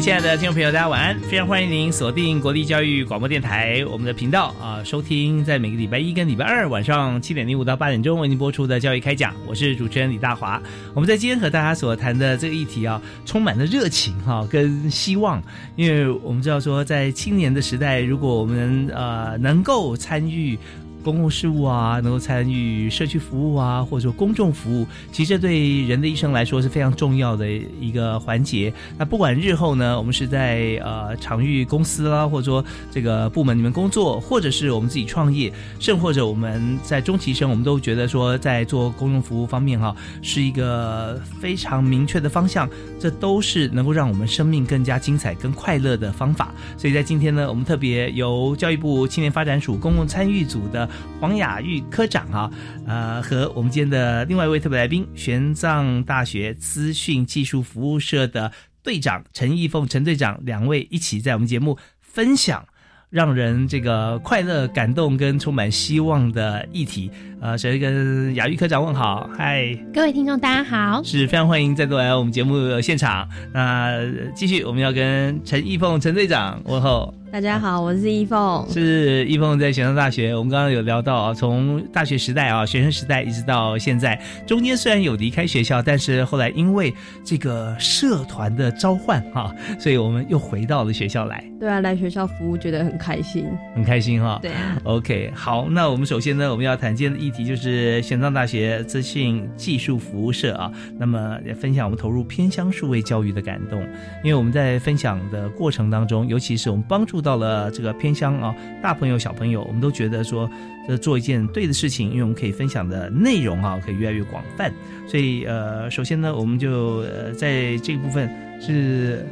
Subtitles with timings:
[0.00, 1.20] 亲爱的听众朋友，大家晚安！
[1.20, 9.34] 非常欢迎您锁定国立教育广播电台我们的频道啊，收听在每个礼拜一跟礼拜二晚上七点零五到八点钟为您播出的教育开讲。
[9.46, 10.60] 我是主持人李大华。
[10.94, 15.40] 我们在今天和大家所谈的这个议题啊，充满了热情哈，跟希望。
[15.76, 20.58] 因为我们知道说，在青年的时代，如果我们呃能够参与。
[21.02, 28.72] 公共事务啊，能够参与社区服务啊，或者说公众服务，其实这对人的一生来说是非常重要的一个环节。
[28.98, 42.68] 那不管日后呢，我们是在呃常域公司啦，或者说这个部门里面工作，或者是我们自己创业，甚或者我们在终其生，我们都觉得说，在做公众服务方面哈，是一个非常明确的方向。
[42.98, 46.52] 这都是能够让我们生命更加精彩、更快乐的方法。
[46.76, 50.89] 所以在今天呢，我们特别由教育部青年发展署公共参与组的。
[51.20, 52.50] 黄雅玉科长啊，
[52.86, 58.50] 呃，和我们今天的另外一位特别来宾，玄奘大学资讯技术服务社的
[58.82, 62.64] 队长陈义凤陈队长，两位一起在我们节目分享
[63.10, 67.10] 让人这个快乐、感动跟充满希望的议题。
[67.40, 73.28] 呃，首先跟雅玉科长问好，嗨，各位听众大家好，是非常欢迎再度来我们节目现场。
[73.52, 73.92] 那
[74.34, 77.19] 继续我们要跟陈义凤陈队长问候。
[77.32, 80.34] 大家好，我是易凤，是易凤在玄奘大学。
[80.34, 86.92] 我们刚刚有聊到啊，从大学时代啊，学生时代一直到现在，中间虽然有离开学校，但是后来因为
[87.24, 91.44] 这个社团的召唤哈，所以我们又回到了学校来。
[91.60, 94.40] 对啊，来学校服务觉得很开心，很开心哈。
[94.42, 94.50] 对
[94.82, 103.80] ，OK，好，那我们首先呢，我们要谈今天的议题就是玄奘大学资讯技术服务社啊，那么也分享我们投入偏乡数位教育的感动，
[104.24, 107.19] 因为我们在分享的过程当中，尤其是我们帮助。
[107.20, 110.50] 到了这个偏乡啊，大朋友小朋友，我们都觉得说，
[110.86, 114.72] 这做一件对的事情，因为我们可以分享的内容啊，可以越来越广泛。
[115.06, 118.30] 所以呃，首先呢，我们就呃在这个部分
[118.60, 119.26] 是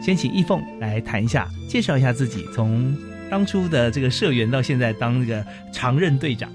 [0.00, 2.96] 先请易凤来谈一下，介绍一下自己，从
[3.30, 6.50] 当初的这个社员到现在当这个常任队长。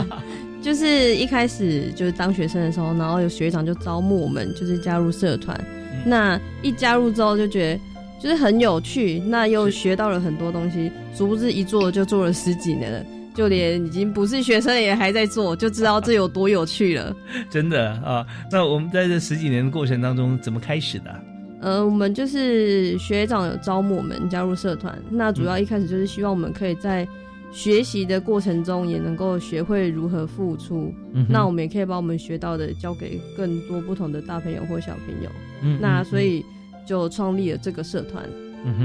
[0.62, 5.58] 就是一开始就是当学生的时候，然后有学长就招募我们，就是加入社团。
[6.06, 7.80] 那一加入之后就觉得。
[8.24, 10.90] 就是很有趣，那又学到了很多东西。
[11.14, 13.04] 殊不知一做就做了十几年了，
[13.34, 17.14] 就连已经不是学生也还在做，就知道这有多有趣了。
[17.50, 21.14] 真的啊，那我们在这十几年的过程当中怎么开始的？
[21.60, 27.06] 呃，我们就是学长有招募我们加入社团，那主要一开始就是希望我们可以在
[27.52, 30.90] 学习的过程中也能够学会如何付出。
[31.28, 35.30] 那我们也可以把我们学到的交给更多不同的大朋友或小朋友。
[35.60, 36.42] 嗯，那所以。
[36.86, 38.28] 就创立了这个社团。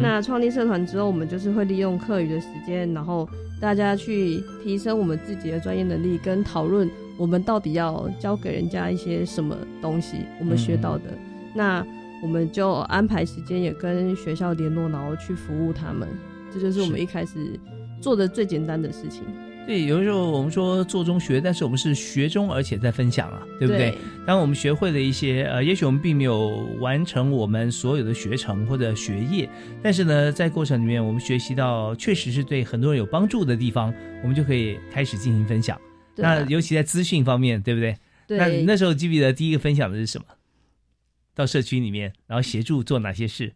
[0.02, 3.28] 那创立社团之后，我们就是会利用课余的时间，然后
[3.62, 11.04] 大家去提升我们自己的专业能力，跟讨论我们到底要教给人家一些什么东西，我们学到的。
[11.56, 11.86] 那
[12.22, 16.08] 我们就安排时间，也跟学校联络，然后去服务他们。
[16.54, 17.58] 这就是我们一开始
[18.02, 19.24] 做的最简单的事情。
[19.68, 23.94] 对，有的时候我们说做中学，但是我们是学中，而且在分享啊，对不对？
[24.26, 29.48] 当我们学会了一些，呃，也许我们并没有完成我们所有的学程或者学业，
[29.84, 35.80] 但是呢，在过程里面，我们学习到确实是对很多人有帮助的地方，我们就可以开始进行分享。
[36.16, 37.96] 那尤其在资讯方面，对不对？
[38.26, 38.38] 对。
[38.40, 40.26] 那那时候记不记得第一个分享的是什么？
[41.36, 43.54] 到社区里面，然后协助做哪些事？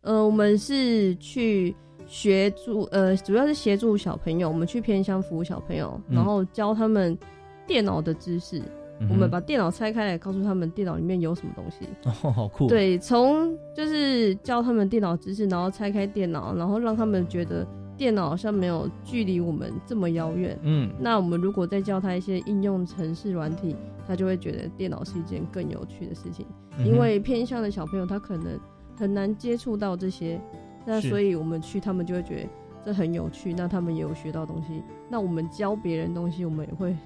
[0.00, 1.76] 呃，我们是去。
[2.12, 7.18] 协助呃，主要是协助小朋友，我们去偏乡服务小朋友，然后教他们
[7.66, 8.60] 电脑的知识。
[9.08, 11.88] 我们把电脑拆开来，告诉他们电脑里面有什么东西。
[12.04, 12.68] 哦，好酷！
[12.68, 17.66] 对，从就是教他们电脑知识，然后拆开电脑，然后让他们觉得
[17.96, 20.56] 电脑好像没有距离我们这么遥远。
[20.62, 23.74] 嗯，那我们如果再教他一些应用程式软体，
[24.06, 26.46] 他就会觉得电脑是一件更有趣的事情。
[26.84, 28.60] 因为偏向的小朋友，他可能
[28.98, 30.40] 很难接触到这些，
[30.84, 32.48] 那所以我们去，他们就会觉得
[32.84, 34.82] 这很有趣，那他们也有学到东西。
[35.08, 36.96] 那我们教别人东西，我们也会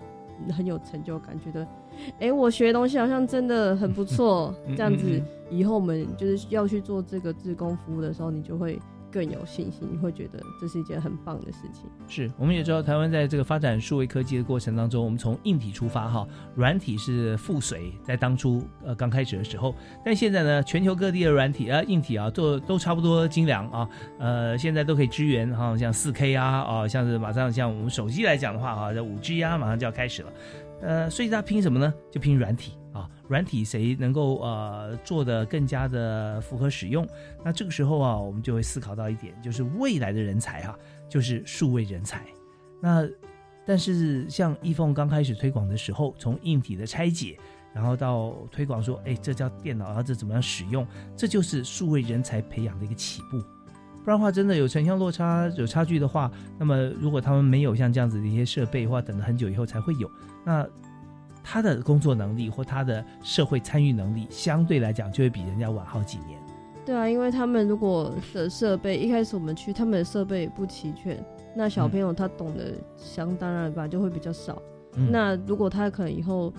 [0.52, 1.66] 很有成就感，觉得，
[2.20, 8.80] 哎、我学的东西好像真的很不错嗯， 这样子嗯以后我们就是要去做这个志工服务的时候，你就会
[9.16, 11.88] 更有信心，你会觉得这是一件很棒的事情。
[12.06, 19.74] 是，我们也知道台湾在这个发展数位科技的过程当中，我们从硬体出发哈，软体是附随，在当初呃刚开始的时候，
[20.04, 30.32] 但现在呢，全球各地的软体啊、硬体啊，都都差不多精良啊，呃，现在都可以支援哈，像四 K 啊，啊，像是马上像我们手机来讲的话哈，这五 G 啊，马上就要开始了，
[30.82, 31.90] 呃，所以大家拼什么呢？
[32.10, 32.76] 就拼软体，
[33.28, 37.06] 软体谁能够呃做的更加的符合使用，
[37.44, 40.76] 那这个时候啊，我们就会思考到一点，就是未来的人才啊，
[41.08, 42.22] 就是数位人才。
[42.80, 43.08] 那
[43.66, 47.36] 但是像易凤刚开始推广的时候，从硬体的拆解，
[47.74, 50.86] 然后到推广说，哎，这叫电脑，然后这怎么样使用，
[51.16, 53.42] 这就是数位人才培养的一个起步。
[54.04, 60.08] 不然的话，真的有城乡落差、有差距的话，那么如果他们没有像这样子的一些设备的话，等了很久以后才会有，
[60.44, 60.64] 那
[61.48, 66.36] 他的工作能力或他的社会参与能力，相对来讲就会比人家晚好几年。
[66.84, 74.60] 对啊，因为他们如果的设备一开始我们去，他们的设备也不齐全，那小朋友他懂得相当然吧就会比较少。
[74.96, 76.52] 嗯那如果他可能以后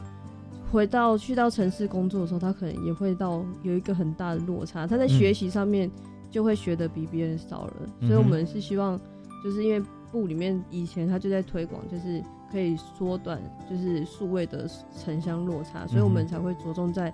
[0.72, 5.92] 回到去到城市工作的时候，他可能也会到有一个很大的落差，他在学习上面
[6.32, 7.74] 就会学的比别人少了。
[8.00, 8.98] 嗯所以我们是希望，
[9.44, 14.70] 就是因为部里面以前他就在推广，就是可以缩短就是数位的
[15.04, 17.14] 城乡落差，所以我们才会着重在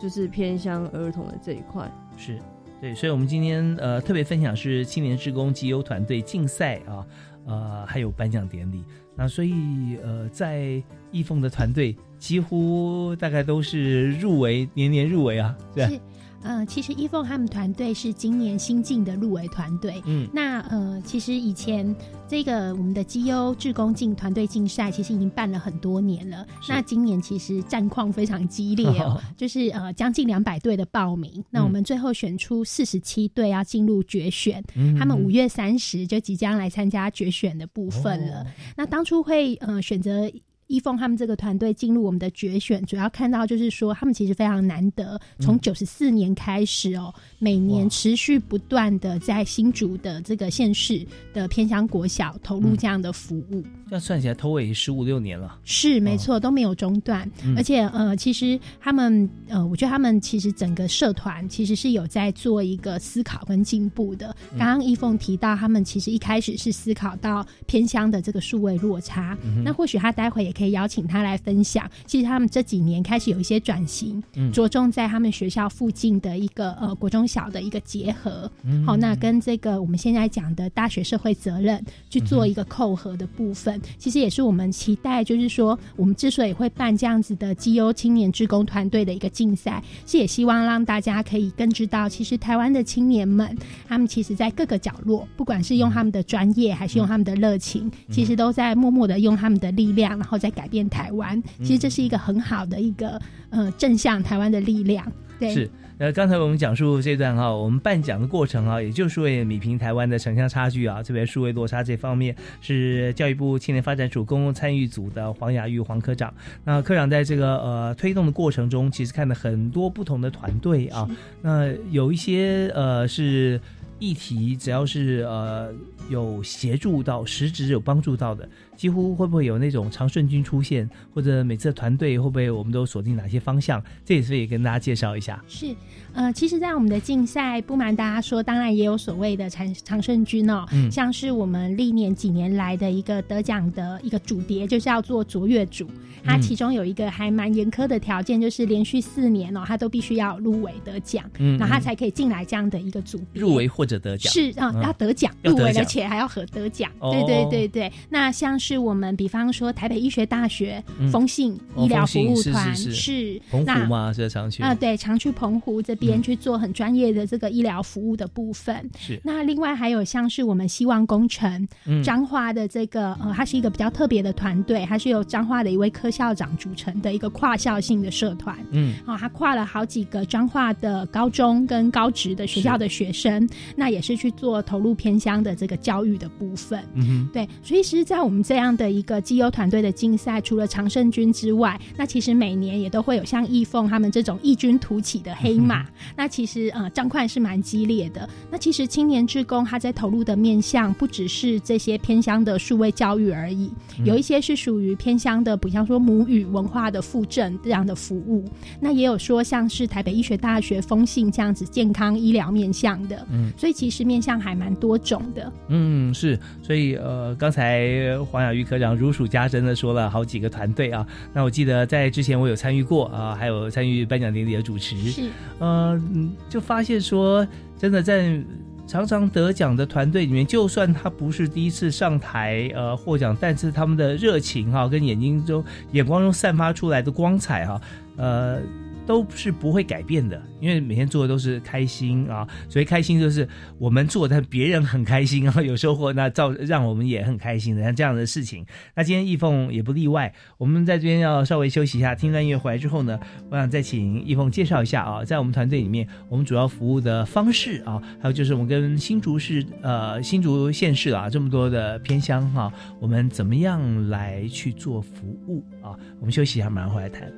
[0.00, 1.90] 就是偏乡儿童的这一块。
[2.16, 2.38] 是
[2.80, 7.06] 对，所以我们今天呃特别分享是青年职工集邮团队竞赛啊，
[7.46, 8.84] 呃还有颁奖典礼。
[9.14, 16.00] 那所以呃在易凤的团队几乎大概都是入围，年年入围啊，对是，
[16.42, 20.02] 呃，其实一凤他们团队是今年新进的入围团队。
[20.06, 21.94] 嗯那呃，其实以前
[22.28, 26.46] 这个我们的绩优志工竞团队竞赛，其实已经办了很多年了。
[26.68, 31.42] 那今年其实战况非常激烈哦， 就是呃将近两百队的报名。
[31.50, 38.42] 那我们最后选出四十七队要进入决选，嗯他们五月三十就即将来参加决选的部分了。
[38.42, 38.46] 哦
[38.76, 40.30] 那当初会呃选择
[40.72, 53.62] 一凤他们这个团队进入我们的决选，主要看到就是说他们其实非常难得，从九十四年开始哦，每年持续不断的在新竹的这个县市的偏乡国小投入这样的服务。
[53.90, 55.58] 这样算起来头尾十五六年了。
[55.62, 57.54] 是没错，都没有中断，嗯。
[57.54, 64.34] 而且呃，其实他们呃，我觉得他们其实整个社团其实是有在做一个思考跟进步的。
[64.52, 64.58] 嗯。
[64.58, 71.90] 刚刚一凤提到，他们其实一开始是思考到偏乡的这个数位落差，嗯那或许他待会也可以邀请他来分享。
[72.06, 74.52] 其实他们这几年开始有一些转型，嗯。
[74.52, 78.84] 着重在他们学校附近的一个呃国中小的一个结合，嗯。
[78.86, 93.56] 好，那跟这个我们现在讲的大学社会责任去做一个扣合的部分，其实也是我们期待，就是说我们之所以会办这样子的绩优青年职工团队的一个竞赛，是也希望让大家可以更知道，其实台湾的青年们，
[93.88, 101.40] 他们其实在各个角落，不管是用他们的专业，还是用他们的热情，其实都在默默的用他们的力量，然后在改变台湾。
[101.58, 105.10] 其实这是一个很好的一个呃正向台湾的力量。
[105.38, 116.32] 对，是，呃，刚才我们讲述这段哈、我们办讲的过程啊，也就是为米平台湾的城乡差距啊，特别数位落差这方面，是教育部青年发展署公共参与组的黄雅玉黄科长。
[116.64, 121.08] 那科长在这个呃推动的过程中，其实看了很多不同的团队啊，
[121.40, 123.60] 那有一些呃是。
[124.02, 125.72] 议题只要是呃
[126.10, 133.82] 有协助到、实质有帮助到的，几乎会不会有那种常胜军出现，或者每次的团队会不会我们都锁定哪些方向？
[134.04, 135.42] 这也是也跟大家介绍一下。
[135.46, 135.74] 是，
[136.12, 145.86] 呃，其实，在我们的竞赛，不瞒大家说，当然也有所谓的常常胜军哦，嗯像是我们历年几年来的一个得奖的一个主题，就是要做卓越组。
[146.24, 153.42] 它嗯其中有一个还蛮严苛的条件，就是连续四年哦，它都必须要入围得奖，嗯然后它嗯才可以进来这样的一个组别。
[153.42, 156.90] 入围或者得奖是啊、嗯要得奖，入围而且还要和得奖。
[157.00, 161.10] 对对对，那像是我们比方说台北医学大学嗯。
[161.10, 162.94] 风信哦医疗服务团是是。
[162.94, 166.22] 是澎那湖嘛，这常去啊，对，常去澎湖这边嗯。
[166.22, 168.88] 去做很专业的这个医疗服务的部分。
[168.98, 169.20] 是。
[169.22, 172.02] 那另外还有像是我们希望工程嗯。
[172.02, 178.56] 彰化的这个呃，它是一个比较特别的团队，它是由彰化的一位科校长组成的一个跨校性的社团。
[178.70, 178.94] 嗯。
[179.06, 186.82] 哦，它跨了好几个彰化的高中跟高职的学校的学生，那也是去做投入偏乡的这个教育的部分。
[186.94, 187.28] 嗯哼。
[187.32, 195.86] 对，所以其实，在我们这样的一个绩优团队的竞赛，除了常胜军之外，那其实每年也都会有像易凤他们这种异军突起的黑马。
[196.16, 198.28] 那其实呃，战况是蛮激烈的。
[198.50, 203.70] 那其实青年志工他在投入的面向不只是这些偏乡的数位教育而已，
[204.04, 208.44] 有一些是属于偏乡的，比方说母语文化的附赠这样的服务。
[208.80, 213.26] 那也有说像是台北医学大学风信这样子健康医疗面向的。
[213.30, 215.52] 嗯，所以其实面向还蛮多种的。
[215.68, 216.38] 嗯，是。
[216.62, 221.06] 所以呃，刚才黄雅玉科长如数家珍的说了好几个团队啊。
[221.32, 224.96] 那我记得在之前我有参与过啊，还有参与颁奖典礼的主持。
[225.10, 225.30] 是。
[225.58, 226.00] 呃，
[226.48, 227.46] 就发现说，
[227.78, 228.40] 真的在
[228.86, 237.80] 常常得奖的团队里面，就算他不是第一次上台呃获奖，但是他们的热情哈，跟眼睛中眼光中散发出来的光彩哈，
[238.16, 238.58] 呃。
[239.06, 248.64] 都是不会改变的，因为每天做的都是开心啊，所以开心就是我们做，但别人很开心啊，有收获，那造让我们也很开心的，像这样的事情。
[248.94, 253.18] 那今天易凤也不例外，我们在这边要稍微休息一下，听段音乐回来之后呢，
[253.50, 265.96] 我想再请易凤介绍一下啊，在我们团队里面，我们主要服务的方式啊，还有就是我们跟新竹市呃新竹县市啊这么多的偏乡哈，我们怎么样来去做服务啊？
[266.20, 267.30] 我们休息一下，马上回来谈。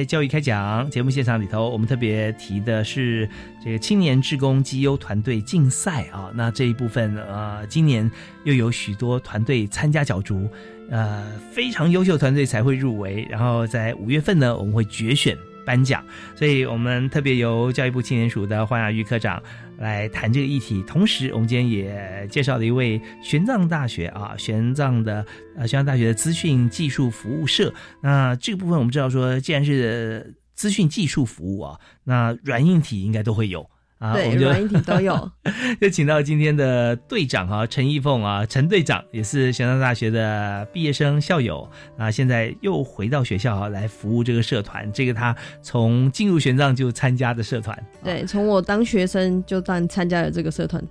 [0.00, 3.28] 在教育开讲节目现场里头，我们特别提的是
[3.62, 6.30] 这个青年职工绩优团队竞赛啊。
[6.34, 8.10] 那这一部分呃，今年
[8.44, 10.48] 又有许多团队参加角逐，
[10.90, 13.26] 呃，非常优秀团队才会入围。
[13.28, 16.02] 然后在五月份呢，我们会决选颁奖，
[16.34, 19.42] 所以我们特别由教育部青年署的黄雅玉科长。
[19.80, 25.24] 来谈这个议题，同时我们今天也介绍了一位玄奘大学啊，玄奘的
[25.56, 27.72] 呃玄奘大学的资讯技术服务社。
[28.02, 33.68] 那这个部分我们知道说，既然是资讯技术服务啊，那软硬体应该都会有。
[34.00, 35.30] 啊，对，软硬体都有，
[35.78, 41.68] 就请到今天的队长啊，陈义凤啊，陈队长也是玄奘大学的毕业生校友。
[41.98, 50.82] 啊，现在又回到学校啊来服务这个社团，这个他从进入玄奘就参加的社团，对，从我当学生就当参加了这个社团，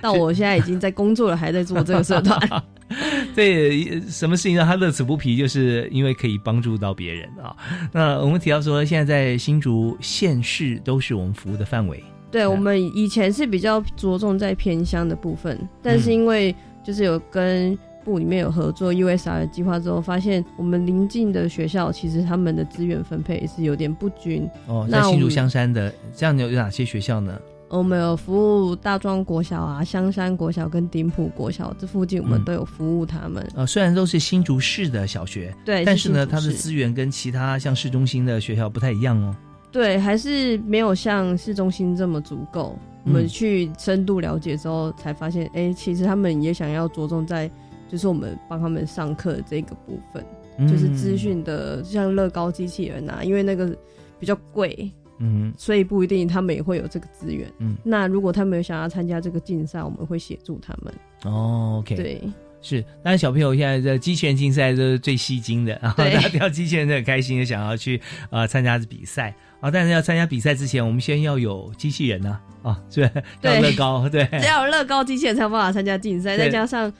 [0.00, 2.64] 到我现在已经在工作了，还在做这个社团，
[3.36, 7.54] 对，什么事情让他乐此不疲，就是因为可以帮助到别人啊。
[7.92, 12.02] 那我们提到说，现在在新竹县市都是我们服务的范围。
[12.34, 24.50] 对我们以前是比较着重在偏乡的部分，但是因为就是有跟部里面有合作 USR 计划之后，发现我们邻近的学校其实他们的资源分配是有点不均。
[24.66, 27.40] 哦，那新竹香山的这样有有哪些学校呢？
[27.70, 33.48] 我们有服务大庄国小啊、香山国小跟顶埔国小，这附近我们都有服务他们。
[33.54, 39.34] 呃，虽然都是新竹市的小学，对，但是呢，它的资源跟其他像市中心的学校不太一样哦。
[39.74, 42.78] 对，还是没有像市中心这么足够。
[43.04, 47.50] 我们去深度了解之后，才发现，哎，其实他们也想要着重在，
[47.88, 50.24] 就是我们帮他们上课这个部分，
[50.68, 53.76] 就是资讯的，像乐高机器人啊，因为那个
[54.20, 57.50] 比较贵，嗯，所以不一定他们也会有这个资源。
[57.58, 60.94] 嗯，那如果他们有想要参加这个竞赛，我们会协助他们。
[61.24, 62.22] 哦，OK，对。
[62.66, 69.70] 是，但是小朋友现在在机器人竞赛都是最吸睛的，然后大家跳机器人都很开心，想要去呃参加比赛啊。
[69.70, 73.02] 但是要参加比赛之前，我们先要有机器人呢啊，是
[73.42, 76.90] 要乐高，对， 只要有乐高机器人才有办法参加竞赛，再加上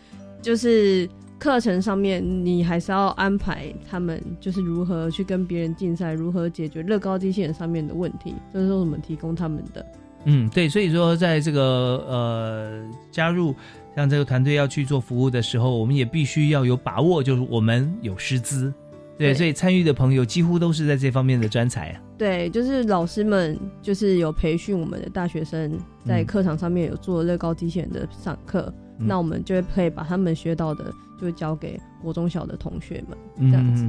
[0.43, 9.87] 就是课程上面你还是要安排他们就是如何去跟别人竞赛，如何解决乐高机器人上面的问题，这是我们提供他们的。
[10.27, 13.55] 嗯，对，所以说在这个呃加入。
[13.97, 18.73] 像这个团队要去做服务的时候，我们也必须要有把握，就是我们有师资，
[19.17, 22.01] 对，所以参与的朋友几乎都是在这方面的专才啊。
[22.19, 33.85] 对，就是老师们就是有培训我们的大学生，在课堂上面有做乐高机器人的上课，那我们就会可以把他们学到的就交给国中小的同学们，这样子。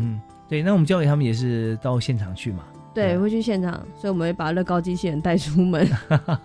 [0.48, 2.64] 对，那我们交给他们也是到现场去嘛。
[2.96, 5.86] 对，会去现场，所以我们会把乐高机器人带出门。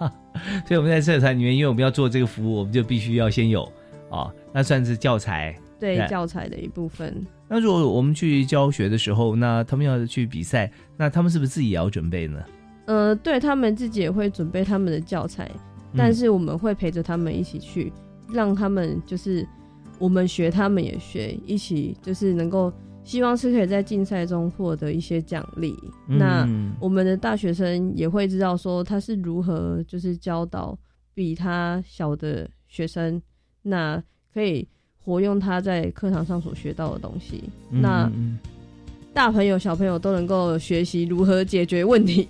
[0.67, 3.63] 所以我们在社团里面，因为我们要做这个服务，我们就必须要先有
[4.11, 7.25] 啊，那算是教材，对教材的一部分。
[7.49, 12.43] 那如果我们去教学的时候，那他们要去比赛，那他们是不是自己也要准备呢？
[12.87, 15.49] 呃，对他们自己也会准备他们的教材，
[15.97, 17.93] 但是我们会陪着他们一起去，
[18.33, 19.47] 让他们就是
[20.01, 22.73] 我们学，他们也学，一起就是能够。
[23.03, 25.75] 希望是可以在竞赛中获得一些奖励。
[26.07, 30.79] 那我们的大学生也会知道说他是如何就是教导
[31.15, 33.21] 比他小的学生，
[33.63, 34.01] 那
[34.33, 34.67] 可以
[34.99, 37.43] 活用他在课堂上所学到的东西。
[37.69, 38.09] 那
[39.13, 42.29] 大朋友小朋友都能够学习如何解决问题。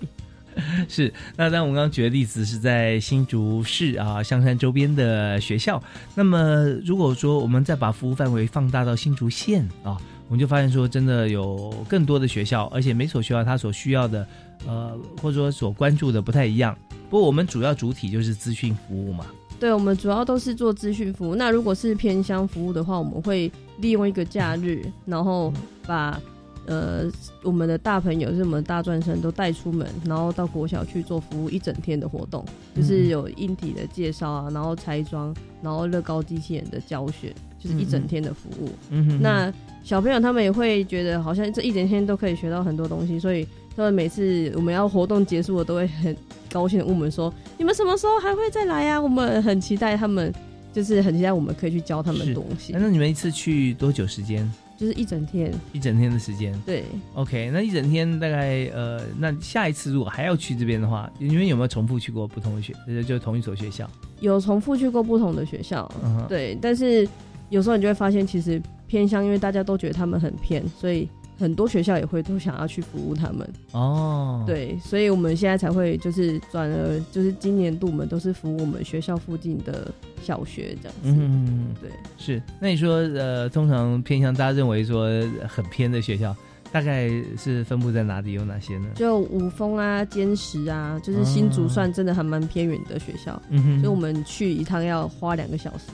[0.89, 5.81] 是，那当然我们刚刚举的例子是在新竹市啊香山周边的学校。
[6.15, 9.97] 那么如果说我们再把服务范围放大到新竹县啊。
[10.31, 14.25] 我们就发现说，真的有更多的学校，而且每所学校它所需要的，
[14.65, 16.73] 呃，或者说所关注的不太一样。
[17.09, 19.25] 不过我们主要主体就是资讯服务嘛。
[19.59, 21.35] 对，我们主要都是做资讯服务。
[21.35, 25.51] 那如果是偏乡服务的话，我们会利用一个假日，然后
[25.85, 26.17] 把
[26.65, 27.11] 呃
[27.43, 37.35] 我们的大朋友，是我们的大专生都带出门，然后到国小去做服务一整天的活动，就是有硬体的介绍啊，然后拆装，然后乐高机器人的教学。
[37.63, 39.53] 就是一整天的服务，嗯哼那
[39.83, 46.15] 小朋友他们也会觉得好像这一整天都可以学到很多东西，所以他们每次我们要活动结束我，都会很
[46.51, 50.33] 高兴的问我们说：“你们什么时候还会再来呀？”我们很期待他们，
[50.73, 52.73] 就是很期待我们可以去教他们东西。
[52.73, 54.51] 那你们一次去多久时间？
[54.77, 56.59] 就是一整天，一整天的时间。
[56.65, 56.83] 对
[57.13, 63.87] ，OK，那一整天大概呃，那下一次如果还要去这边的话，你们有没有重复去过不同的学，就同一所学校？
[64.21, 67.07] 有重复去过不同的学校，嗯对，但是。
[67.51, 73.47] 有时候你就会发现，其实偏乡，因为大家都觉得他们很偏，所以很多学校也会都想要去服务他们。
[73.73, 79.91] 哦，对，所以我们现在才会就是转而就是今年度我们都是服务我们学校附近的
[80.23, 81.03] 小学这样子。
[81.03, 82.41] 嗯，对，是。
[82.59, 85.09] 那你说呃，通常偏向大家认为说
[85.47, 86.33] 很偏的学校，
[86.71, 88.31] 大概是分布在哪里？
[88.31, 88.87] 有哪些呢？
[88.95, 93.41] 就五峰啊、坚石啊，就是新竹算真的还蛮偏远的学校。
[93.49, 95.87] 嗯哼，所以我们去一趟要花两个小时。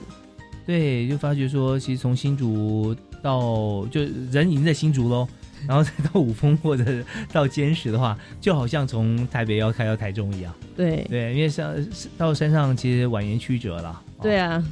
[0.68, 5.26] 对，就发觉说，其实从新竹到就人已经在新竹喽，
[5.66, 6.84] 然后再到五峰或者
[7.32, 10.52] 到坚石的话，就好像从台北要开到台中一样。
[10.76, 11.74] 对对，因为上
[12.18, 13.98] 到山上其实蜿蜒曲折了。
[14.20, 14.62] 对啊，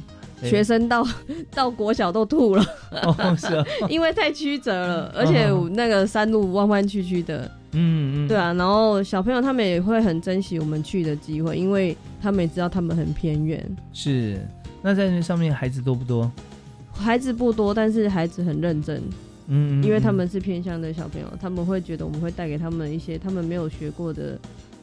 [0.43, 1.03] 学生到
[1.49, 2.63] 到国小都吐了。
[2.91, 7.51] 哦，是啊， 因为太曲折了，而且那个山路弯弯曲曲的。
[7.71, 8.27] 嗯嗯。
[8.27, 13.63] 对啊，然后小朋友他们也会很珍惜我们去的机会，因为他们也知道他们很偏远。
[13.93, 14.39] 是。
[14.81, 16.31] 那在那上面孩子多不多？
[16.93, 19.01] 孩子不多，但是孩子很认真。
[19.47, 24.37] 嗯，因为他们是偏向的小朋友，他们会觉得我们会带给他们一些他们没有学过的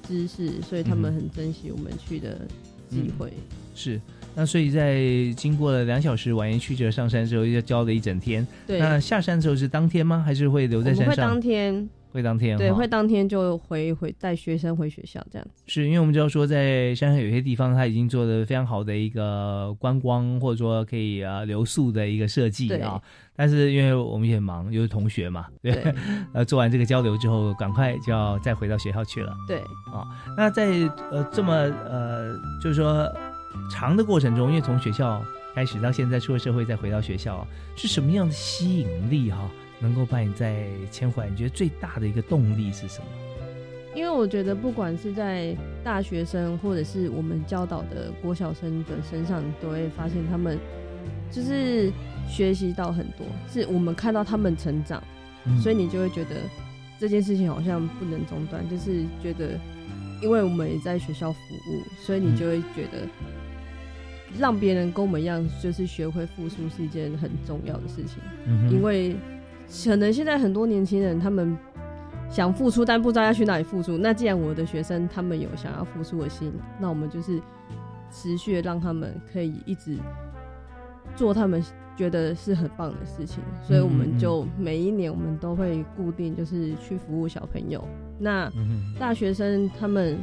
[0.09, 2.41] 知识，所以他们很珍惜我们去的
[2.89, 3.33] 机会。
[3.75, 4.01] 是，
[4.35, 5.03] 那所以在
[5.37, 8.47] 经过了两小时蜿蜒曲折上山之后，又教了一整天。
[8.67, 10.23] 对，那下山之后是当天吗？
[10.25, 11.09] 还是会留在山上？
[11.09, 11.89] 会当天。
[12.15, 15.65] 会当天对，会当天就回回带学生回学校这样子。
[15.67, 23.03] 是因为我们知道说，在山上有些地方，它已经做的非常好的一个观光，或者说可以啊留宿的一个设计啊。
[23.35, 25.93] 但是因为我们也忙，又是同学嘛，对，
[26.33, 29.35] 呃，做完这个交流之后，赶快就要再回到学校去了。
[29.49, 29.59] 对
[29.93, 30.67] 啊，那在
[31.11, 33.13] 呃这么呃就是说
[33.69, 35.21] 长的过程中，因为从学校
[35.53, 39.51] 开始到现在出了社会再回到学校，是什么样的吸引力哈？
[39.85, 43.07] 能够把你再牵回来，你觉得最大的一个动力是什么？
[43.95, 50.59] 因为我觉得，不管是在大学生，或者是我们教导的国小生的身上，都会发现他们
[51.31, 51.93] 就是
[52.27, 55.01] 学习到很多，是我们看到他们成长，
[55.63, 56.31] 所以你就会觉得
[56.99, 58.69] 这件事情好像不能中断。
[58.69, 59.61] 就是觉得，
[60.23, 63.07] 因为我们也在学校服务，所以你就会觉得
[64.41, 68.19] 让别人跟我们一样，就是学会付出是一件很重要的事情。
[68.47, 69.15] 嗯因为
[69.85, 71.57] 可能现在很多年轻人他们
[72.31, 73.99] 想付出，但不知道要去哪里付出。
[73.99, 77.41] 那既然我的学生他们有想要付出的心，那我们就是
[78.11, 79.99] 持续地让他们可以一直
[81.17, 81.63] 做他们
[81.97, 83.43] 觉得是很棒的事情。
[83.63, 87.85] 所以我们就每一年我们都会固定就是去服务小朋友。
[88.19, 88.51] 那
[88.99, 90.19] 大学生他们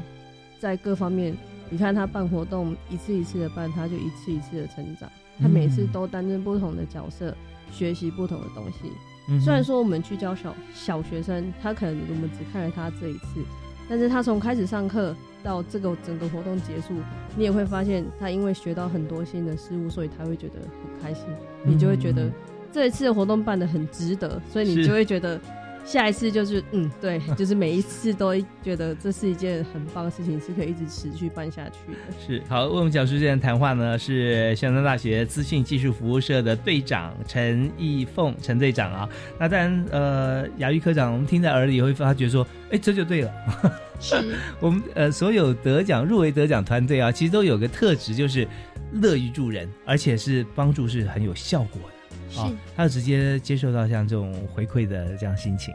[0.60, 1.36] 在各方面，
[1.70, 5.10] 你看他办活动一次一次的办，他就一次一次的成长。
[5.40, 7.36] 他每次都担任不同的角色，
[7.72, 8.92] 学习不同的东西。
[9.28, 13.42] 嗯虽然说我们去教小小学生，他可能我们只看了他这一次，
[13.90, 16.94] 但是他从开始上课到这个整个活动结束，
[17.36, 21.26] 你也会发现他因为学到很多新的事物，所以他会觉得很开心，
[21.64, 22.34] 你就会觉得嗯。
[22.74, 25.40] 这一次的活动办得很值得，所以你就会觉得
[25.86, 32.00] 下一次就是嗯，对， 就是每一次都觉得这是一件很棒的事情，是可以一直持续办下去的。
[32.26, 39.10] 是好，为我们讲述这段谈话呢，是香山大学资讯技术服务社的队长陈义凤陈队长啊。
[39.40, 43.32] 那当然，呃，雅玉科长，我们听在耳里也会发觉说，哎，这就对了。
[44.00, 44.16] 是
[44.60, 48.48] 我们呃所有得奖入围得奖团队啊，其实都有个特质，就是
[48.94, 52.01] 乐于助人，而且是帮助是很有效果的
[52.32, 52.52] 是啊。
[52.76, 55.74] 他就直接接受到像这种回馈的这样心情。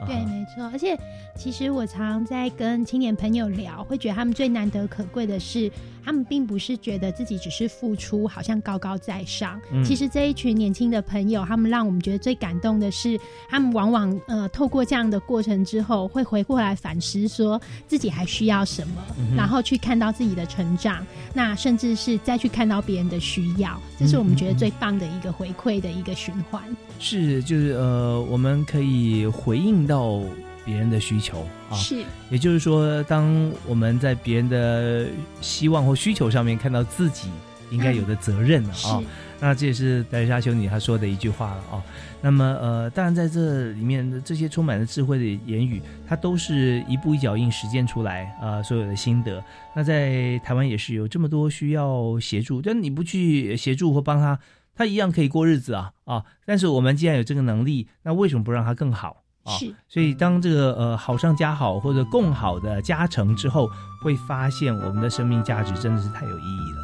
[0.00, 0.64] 啊对，没错。
[0.72, 0.98] 而且，
[1.36, 5.70] 其实我常在跟青年朋友聊，会觉得他们最难得可贵的是，
[6.04, 9.60] 他们并不是觉得自己只是付出，好像高高在上。
[9.72, 26.62] 嗯其实这一群年轻的朋友，他们让我们觉得最感动的是，他们往往呃透过这样的过程之后，会回过来反思，说自己还需要什么，嗯然后去看到自己的成长，那甚至是再去看到别人的需要，这是我们觉得最棒的一个回馈的一个循环。
[26.98, 30.20] 是就是呃，我们可以回应到
[30.64, 31.74] 别人的需求啊。
[31.74, 35.06] 是也就是说，当我们在别人的
[35.40, 37.30] 希望或需求上面看到自己
[37.70, 39.02] 应该有的责任了啊、
[39.40, 41.82] 那这也是德莎修女她说的一句话了啊。
[42.20, 49.42] 那么呃，当然在这里面的这些充满了智慧的言语，它都是一步一脚印实践出来呃所有的心得。
[49.74, 54.38] 那在台湾也是有这么多需要协助，但你不去协助或帮他，
[54.76, 56.24] 他一样可以过日子啊啊！
[56.44, 59.52] 但是我们既然有这个能力，那为什么不让他更好啊？
[59.58, 63.70] 是所以当这个呃好上加好或者更好的加成之后，
[64.02, 66.81] 会发现我们的生命价值真的是太有意义了。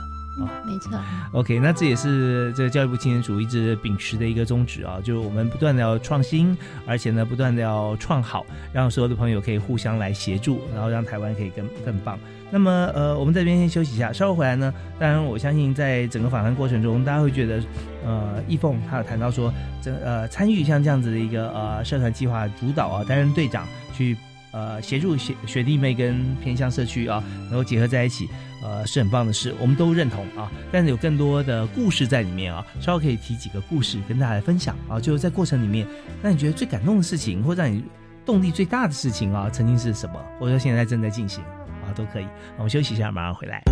[0.64, 0.92] 没错。
[1.32, 12.18] OK，那这也是这个教育部青年组一直秉持的一个宗旨啊，就是我们不断的要创新，而且呢不断的要创好，让所有的朋友可以互相来协助，然后让台湾可以更更棒。
[12.50, 17.62] 那么呃，我们在这边先休息一下，稍后回来呢，当然我相信在整个访谈过程中，大家会觉得
[18.04, 24.16] 呃，易凤她有谈到说，这呃参与像这样子的一个呃社团计划主导啊，担任队长去。
[24.52, 28.28] 呃，协助学学弟妹跟偏向社区啊，能够结合在一起，
[28.62, 30.50] 呃，是很棒的事，我们都认同啊。
[30.72, 34.98] 但是有更多的故事在里面啊，稍后可以提几个故事跟大家来分享啊。
[34.98, 35.86] 就是在过程里面，
[36.22, 37.84] 让你觉得最感动的事情，或让你
[38.24, 41.42] 动力最大的事情啊，曾经是什么，或者说现在正在进行
[41.84, 42.26] 啊，都可以。
[42.56, 43.62] 我们休息一下，马上回来。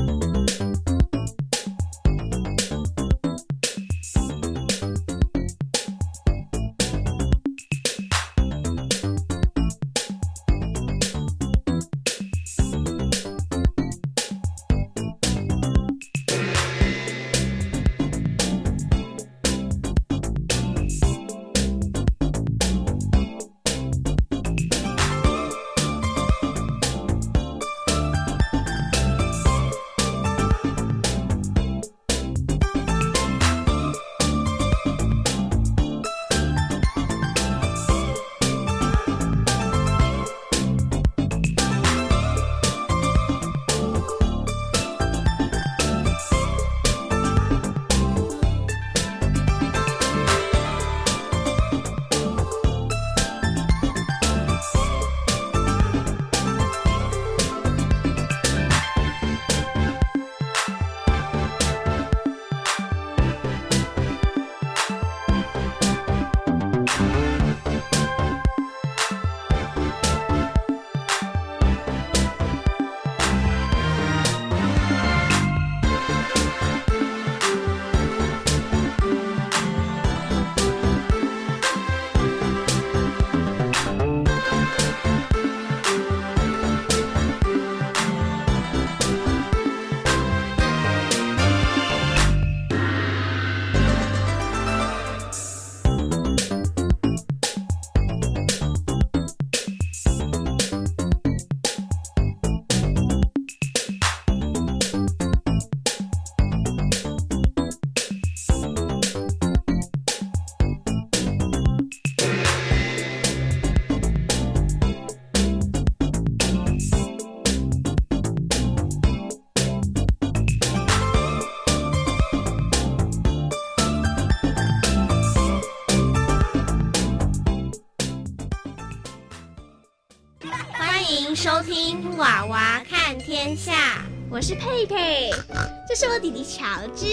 [136.18, 137.04] 弟弟乔治，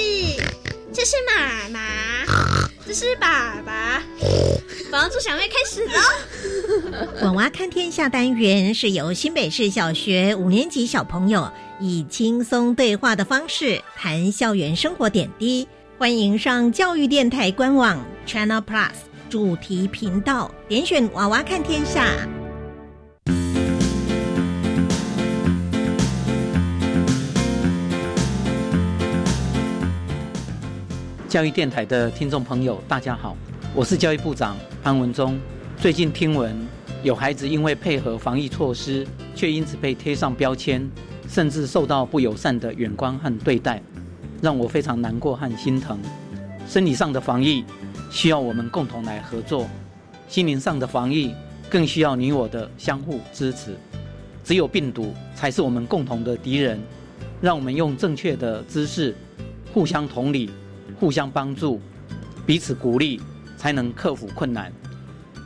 [0.94, 1.80] 这是妈妈，
[2.88, 4.02] 这是爸爸。
[4.90, 7.26] 房主小妹开始喽！
[7.26, 18.92] 娃娃看天下单元是由新北市小学五年级小朋友以轻松对话的方式谈校园生活点滴，欢迎上教育电台官网 Channel Plus
[19.30, 22.08] 主题频道，点选娃娃看天下。
[31.34, 33.36] 教育电台的听众朋友，大家好，
[33.74, 35.36] 我是教育部长潘文忠。
[35.78, 36.56] 最近听闻
[37.02, 40.88] 有孩子因为配合防疫措施，却因此被贴上标签，
[41.28, 43.82] 甚至受到不友善的眼光和对待，
[44.44, 45.98] 让我非常难过和心疼。
[46.68, 47.66] 生理上的防疫
[48.12, 49.68] 需要我们共同来合作，
[50.28, 51.34] 心灵上的防疫
[51.68, 53.76] 更需要你我的相互支持。
[54.44, 56.80] 只有病毒才是我们共同的敌人，
[57.42, 59.16] 让我们用正确的姿势，
[59.74, 60.52] 互相同理。
[61.00, 61.82] 互相帮助，
[62.46, 63.22] 彼此鼓励，
[63.58, 64.72] 才能克服困难。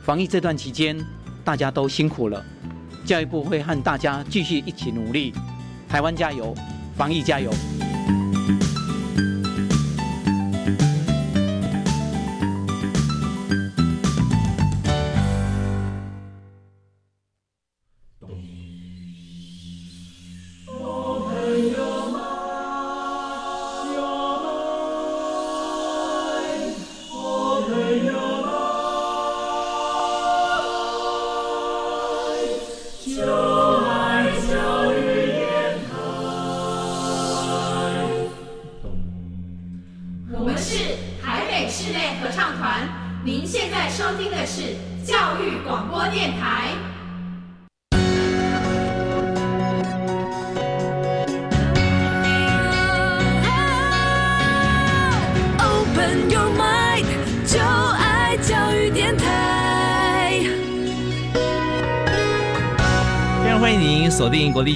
[0.04, 0.98] 防疫这段期间，
[1.44, 2.44] 大家都辛苦了。
[3.04, 5.32] 教育部会和大家继续一起努力。
[5.88, 6.54] 台湾加油，
[6.96, 7.50] 防疫加油！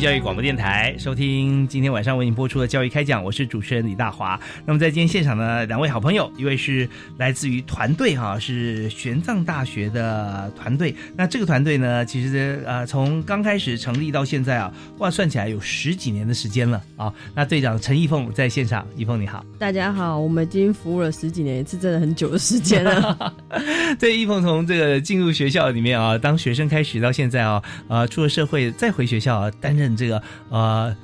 [0.03, 4.37] 教育广播电台，收听今天晚上为您播出的教育开讲，我是主持人李大华。
[4.67, 6.89] 那么在今天现场的两位好朋友，一位是
[7.19, 10.93] 来自于团队哈，是玄奘大学的团队。
[11.17, 17.15] 那这个团队呢，其实呃从刚开始成立到现在啊，哇，算起来有十几年的时间了啊。
[17.33, 23.33] 那队长陈一凤在现场，一凤你好，大家好，我们已经服务了十几年，是真的很久的时间了。
[24.01, 29.33] 对，一凤从这个进入学校里面啊，当学生开始到现在啊，呃，出了社会再回学校。
[29.33, 30.97] 啊，担任这个呃。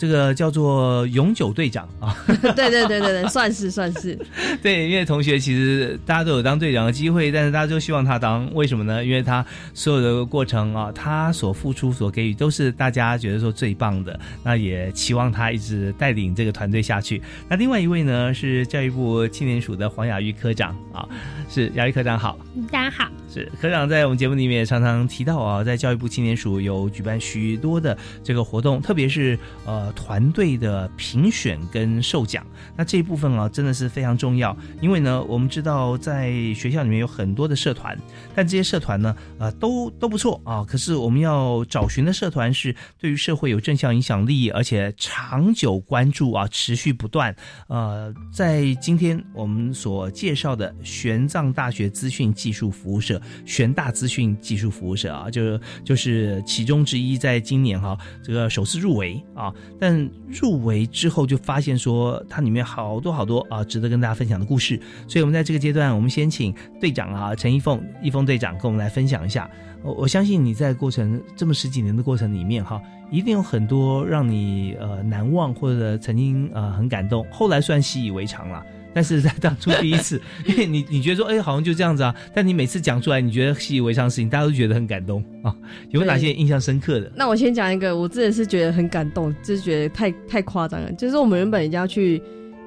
[0.00, 2.16] 这个叫做永久队长啊，
[2.56, 4.18] 对对对对对，算是算是，
[4.62, 9.04] 对，因为同学其实大家都有当队长的机会，但是大家都希望他当，为什么呢？
[9.04, 17.20] 因为他所有的过程啊，他所付出、所给予都是大家觉得说最棒的，那也期望他一直带领这个团队下去。
[17.46, 21.06] 那另外一位呢是教育部青年署的黄雅玉科长啊，
[21.50, 22.38] 是雅玉科长好，
[22.72, 29.88] 大家好，是科长在我们节目里面常常提到啊，在教育部青年署有举办许多的这个活动，特别是呃。
[30.00, 34.56] 团队的评选跟授奖，那这一部分啊，真的是非常重要。
[34.80, 37.96] 因为呢，我们知道在学校里面有很多的社团，
[38.34, 40.64] 但这些社团呢，呃，都都不错啊。
[40.66, 47.36] 可是我们要找寻的社团是对于社会有正向影响力，而且长久关注啊，持续不断。
[47.68, 59.52] 呃，在今天我们所介绍的玄奘大学资讯技术服务社，玄大资讯技术服务社啊，就就是其中之一，在今年哈，这个首次入围啊。
[59.78, 64.80] 但入围之后，就发现说它里面好多好多啊，值得跟大家分享的故事。
[65.08, 69.50] 所以，我们在这个阶段，我们先请队长啊，陈一凤，一凤队长跟我们来分享一下。
[69.82, 72.80] 我我相信你在过程这么十几年的过程里面哈，
[73.10, 78.62] 一定有很多让你呃难忘或者曾经呃很感动，后来算习以为常了。
[78.92, 82.14] 但是在当初第一次，因为你你觉得说，哎，好像就这样子啊。
[82.34, 85.54] 但你每次讲出来，你觉得习以为常的事情，大家都觉得很感动啊。
[85.90, 87.12] 有哪些印象深刻的？
[87.14, 90.92] 那我先讲一个，我真的是觉得很感动，就是觉得太太夸张了。
[90.94, 92.20] 就是我们原本要去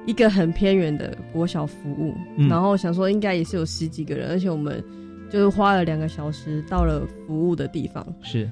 [0.06, 2.14] 一个很偏远的国小服务，
[2.50, 4.84] 然后想说应该也是有十几个人，而且我们
[5.30, 8.06] 就是花了两个小时到了服务的地方。
[8.22, 8.50] 是，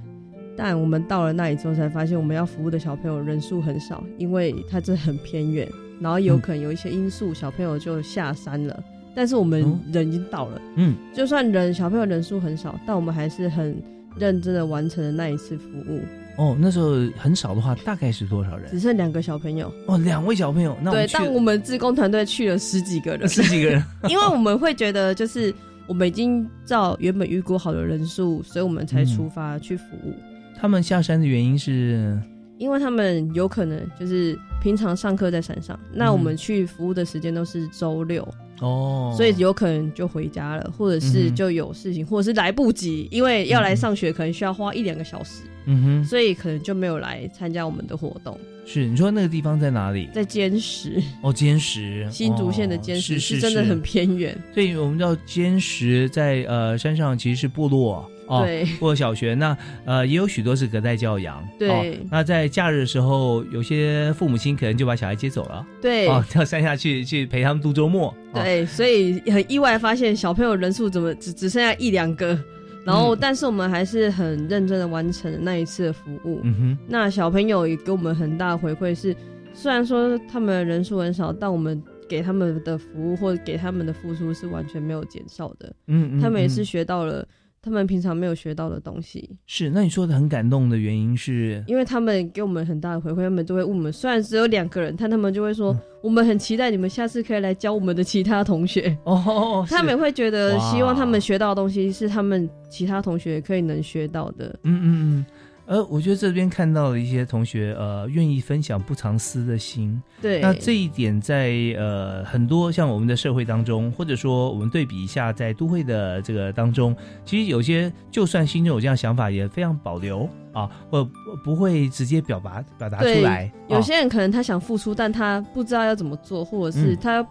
[0.58, 5.68] 但我们到了那里之后，才发现我们要服务的小朋友人数很少，因为它这很偏远。
[6.02, 8.84] 然后有可能有一些因素，小朋友就下山了。
[9.14, 9.62] 但是我们
[9.92, 13.76] 人已经到了，嗯，就算人小朋友人数很少，但我们还是很
[14.18, 16.00] 认真的完成了那一次服务。
[16.38, 18.72] 哦，那时候很少的话，大概是多少人？
[18.72, 19.70] 只剩两个小朋友。
[19.86, 20.78] 哦，两位小朋友。
[20.82, 25.54] 那对，但我们自工团队去了十几个人，十几个人， 因为我们会觉得，就是
[25.88, 30.14] 我们已经照原本预估好的人数，所以我们才出发去服务。
[30.58, 32.18] 他们下山的原因是，
[32.58, 38.28] 因为他们有可能就是平常上课在山上，那我们去服务的时间都是周六。
[38.60, 48.40] 哦，所以有可能就回家了，或者是就有事情，或者是来不及，因为要来上学，可能需要花一两个小时，嗯哼，所以可能就没有来参加我们的活动。
[48.64, 50.08] 是，你说那个地方在哪里？
[50.14, 54.38] 在坚石哦，坚石，新竹县的坚石是真的很偏远。
[54.54, 58.08] 所以我们知道坚石在呃山上其实是部落。
[58.40, 61.46] 对，过小学那呃也有许多是隔代教养。
[61.60, 65.66] 对，那在假日的时候，有些父母亲可能就把小孩接走了。
[65.82, 68.14] 对，哦，到山下去去陪他们度周末。
[68.34, 72.38] 对，所以很意外发现小朋友人数怎么只只剩下一两个，
[72.86, 76.40] 然后但是我们还是很认真的完成了那一次的服务。
[76.44, 79.16] 嗯哼，那小朋友也给我们很大的回馈是，
[79.54, 85.74] 虽然说他们人数很少，但我们给他们的服务或者给他们的付出是完全没有减少的。
[85.88, 87.28] 嗯嗯，他们也是学到了。
[87.64, 89.38] 他们平常没有学到的东西。
[89.46, 98.98] 是，那你说的很感动的原因是，因为他们给我们很大的回馈，他们都会问我们，虽然只有两个人，但他们就会说，我们很期待你们下次可以来教我们的其他同学。
[99.04, 104.86] 哦， 他们会觉得希望他们学到的东西是他们其他同学可以能学到的，嗯嗯
[105.20, 105.26] 嗯。
[105.72, 110.04] 呃，我觉得这边看到了一些同学，呃，愿意分享不藏私的心。
[110.22, 121.10] 对，那这一点在呃很多像我们的社会当中，或者说我们对比一下，在都会的这个当中，其实有些就算心中有这样想法，也非常保留啊，或
[121.42, 123.50] 不会直接表达表达出来。
[123.70, 127.26] 有些人可能他想付出，但他不知道要怎么做，或者是他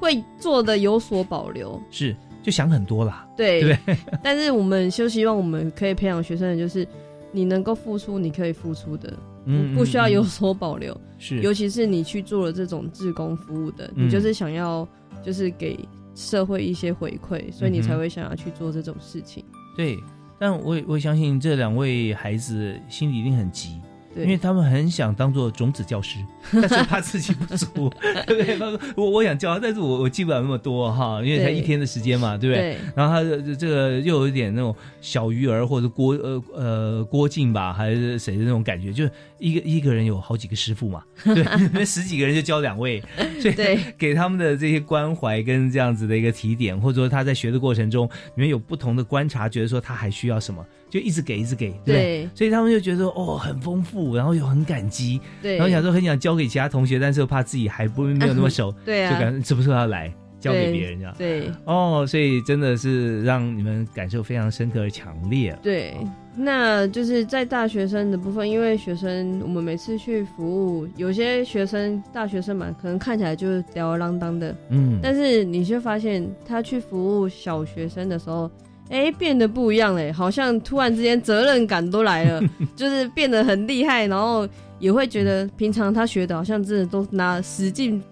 [0.00, 1.80] 会做的有所保留。
[1.92, 3.24] 是，就想很多啦。
[3.36, 3.78] 对对。
[4.20, 6.84] 但是我们就希望我们可以培养学生的就是。
[7.34, 9.12] 你能够付出，你可以付出的，
[9.46, 10.96] 嗯，不需要有所保留。
[11.18, 14.86] 是，尤其是你去做了这种志工服务的，你就是想要，
[15.20, 15.76] 就是给
[16.14, 19.44] 社会一些回馈，所以你才会想要去做这种事情。
[19.76, 19.98] 对，
[20.38, 23.80] 但我我相信这两位孩子心里一定很急。
[24.16, 26.18] 因为他们很想当做种子教师，
[26.52, 27.90] 但是怕自己不足，
[28.26, 28.58] 对 不对？
[28.58, 32.76] 他说我我想教，但是我我记不了那么多哈，因为才一天的时间嘛，对不对？
[32.94, 43.02] 然后他这个又有一点那种小鱼儿或者郭呃呃郭靖吧，还是谁的那种感觉，就是一个一个人有好几个师傅嘛， 对，那十几个人就教两位，
[43.40, 43.54] 所以
[43.98, 50.64] 给他们的这些关怀跟这样子的一个提点，或者说他在学的过程中，你们有不同的观察，觉得说他还需要什么。
[50.94, 65.58] 就一直给，一直给，对，所以他们就觉得哦很丰富，然后又很感激，对，然后想说很想教给其他同学，但是又怕自己还不 没有那么熟，对啊，就感觉是不是要来交给别人这样，对，哦，所以真的是让你们感受非常深刻而强烈。
[65.60, 65.96] 对，
[66.36, 78.48] 那就是在大学生的部分，因为学生我们每次去服务，有些学生大学生嘛，可能看起来就是吊儿郎当的，嗯，但是你就发现他去服务小学生的时候。
[78.90, 82.42] 哎，变得不一样嘞，好像突然之间责任感都来了，
[82.76, 84.46] 就是变得很厉害，然后
[84.78, 88.02] 也会觉得平常他学的好像真的都拿使劲，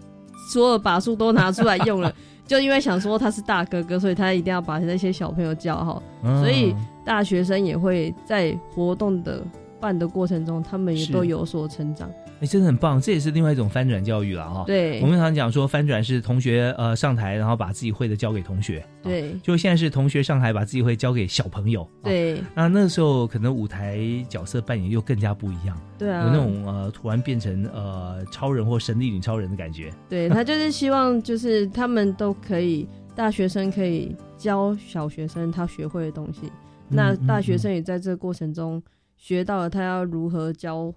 [0.52, 2.12] 所有把数都拿出来用了，
[2.46, 6.02] 就因为想说他是大哥哥，所以他一定要把那些小朋友教好，
[6.40, 9.42] 所以大学生也会在活动的
[9.78, 12.10] 办的过程中，他们也都有所成长。
[12.42, 14.64] 哎，真的很棒，这也是另外一种翻转教育了哈。
[14.66, 18.84] 对，我们常讲说翻转是同学呃上台，然后把自己会的教给同学。
[19.00, 21.88] 对，就现在是同学上台，把自己会交给小朋友。
[22.02, 25.80] 对，那那个时候可能舞台角色扮演又更加不一样。
[25.96, 29.92] 对啊，有那种呃突然变成呃超人或神力女超人的感觉。
[30.10, 36.50] 对他就是希望就是他们都可以，大学生可以教小学生他学会的东西，
[36.88, 38.82] 那大学生也在这个过程中
[39.16, 40.92] 学到了他要如何教。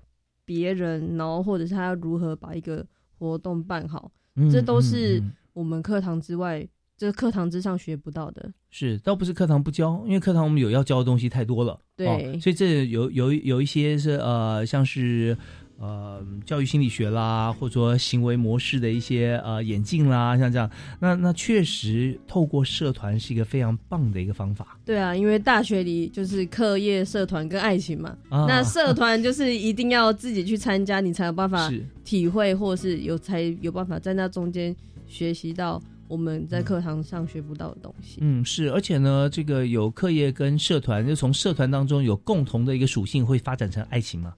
[0.46, 2.86] 别人，然后或者是他要如何把一个
[3.18, 4.12] 活动办好，
[4.52, 5.22] 这都是
[5.54, 8.54] 我们课堂之外，这课堂之上学不到的。
[8.70, 11.80] 是，倒不是课堂不教，因为课堂我们有要教的东西太多了。
[11.98, 15.38] 对，所以这有有有一些是呃，像是。
[15.78, 24.78] 呃，教育心理学啦，或者说行为模式的一些呃演进啦，像这样，那那确实透过社团是一个非常棒的一个方法。
[24.86, 31.70] 对啊，因为大学里就是课业、社团跟爱情嘛，那社团就是一定要自己去参加，你才有办法
[32.06, 34.74] 体会，或是有才有办法在那中间
[35.08, 38.20] 学习到我们在课堂上学不到的东西。
[38.22, 44.34] 嗯，是，而且呢，这个有课业跟社团，就从社团当中有共同的一个属性，会发展成爱情嘛。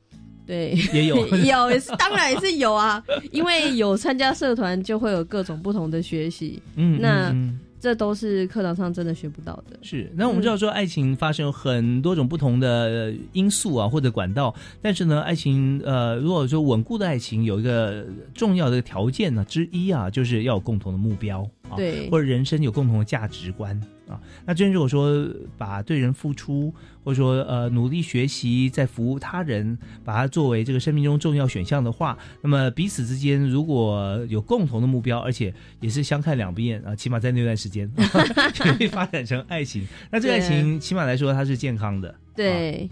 [0.47, 6.59] 对，也有 有，当然也是有啊，因为有参加社团，就会有各种不同的学习。
[6.75, 7.35] 嗯，那
[7.79, 9.77] 这都是课堂上真的学不到的。
[9.83, 14.55] 是，那我们知道说，爱情发生有很多种不同的因素啊，或者管道。
[14.81, 23.79] 但是呢，爱情呃，如果说稳固的爱情，有一个重要的条件呢之一啊，就是要有共同的目标，对，或者人生有共同的价值观。
[24.07, 24.19] 啊。
[24.45, 25.27] 那真如果说
[25.57, 37.91] 把对人付出，或者说呃努力学习，在服务他人，把它作为这个生命中重要选项的话，那么彼此之间如果有共同的目标，而且也是相看两不厌啊，起码在那段时间
[38.53, 39.87] 就会发展成爱情。
[40.11, 42.89] 那这个爱情起码来说它是健康的，对。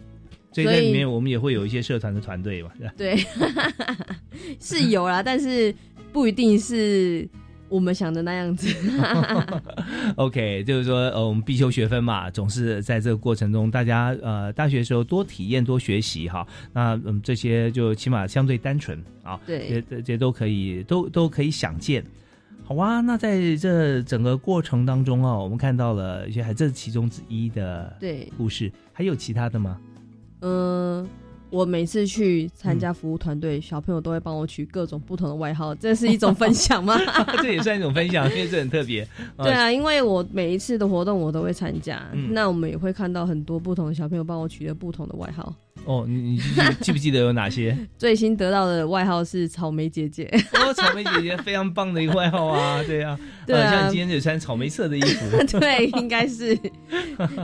[0.54, 3.18] 所以在里面我们也会有一些社团的团队嘛，对，
[4.58, 5.76] 是有啦，但是
[6.14, 7.28] 不一定是
[7.68, 8.68] 我们想的那样子。
[10.18, 16.46] OK，就是说呃，我们必修学分嘛，总是在这个过程中，大家呃大学的时候多体验多学习哈。
[16.72, 22.04] 那嗯，这些就起码相对单纯啊，对，这这都可以都都可以想见。
[22.64, 29.80] 好啊，那在这整个过程当中啊，我们看到了一些，还这是其中之一的对故事，还有其他的吗？
[30.42, 31.08] 嗯，
[31.56, 37.00] 我每次去参加服务团队，小朋友都会帮我取各种不同的外号，这是一种分享吗？
[37.42, 39.08] 这也算一种分享，因为这很特别。
[39.40, 45.54] 对啊，因为我每一次的活动我都会参加，那我们也会看到很多不同的小朋友帮我取了不同的外号。
[45.84, 46.38] 哦，你你
[46.82, 47.78] 记不记得有哪些？
[47.98, 50.28] 最新得到的外号是草莓姐姐。
[50.54, 52.82] 哦，草莓姐姐非常棒的一个外号啊！
[52.88, 55.60] 对啊，对啊，像今天就穿草莓色的衣服。
[55.60, 56.58] 对，应该是，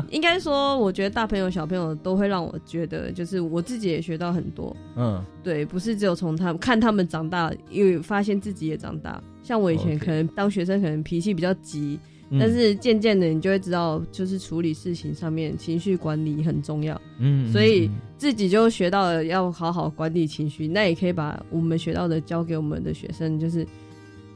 [0.10, 4.76] 应该说，我觉得大朋友小朋友都会让我觉得，就是我自己也学到很多。
[4.96, 9.22] 嗯，对，不是只有从他们看他们长大，因为发现自己也长大。
[9.44, 12.00] 像我以前可能当学生，可能脾气比较急。
[12.40, 17.00] 但是渐渐的，你就会知道，就是处理事情上面情绪管理很重要。
[17.20, 20.66] 嗯，所以自己就学到了要好好管理情绪。
[20.66, 23.68] 那也可以把我们学到的教给我们的学生，就是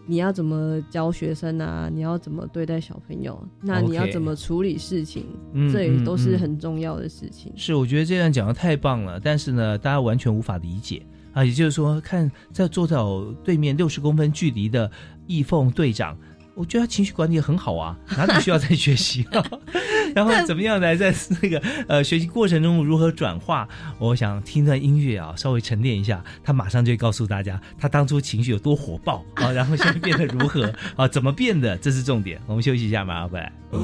[0.06, 1.90] 你要怎么教学生啊？
[1.90, 3.42] 你要怎么对待小朋友？
[3.62, 5.26] 那你要怎么处理事情？
[5.72, 7.54] 这也都是很重要的事情。
[7.56, 9.18] 是，我觉得这段讲的太棒了。
[9.20, 11.46] 但是呢，大家完全无法理解啊。
[11.46, 14.92] 也就是说，看在坐在我对面六十公分距离的
[15.28, 16.18] 易凤队长。
[16.56, 19.26] 我觉得他情绪管理很好啊， 哪里需要再学习？
[20.16, 23.68] 然后怎么样来 在那个呃学习过程中如何转化？
[24.00, 31.08] 我想听段音乐啊，稍微沉淀一下，他马上就会告诉大家，他当初情绪有多火爆啊，然后现在变得如何啊？
[31.08, 31.78] 怎么变的？
[31.78, 32.40] 这是重点。
[32.48, 33.52] 我们休息一下，马上回来。
[33.72, 33.80] 教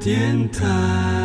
[0.00, 1.19] 电台。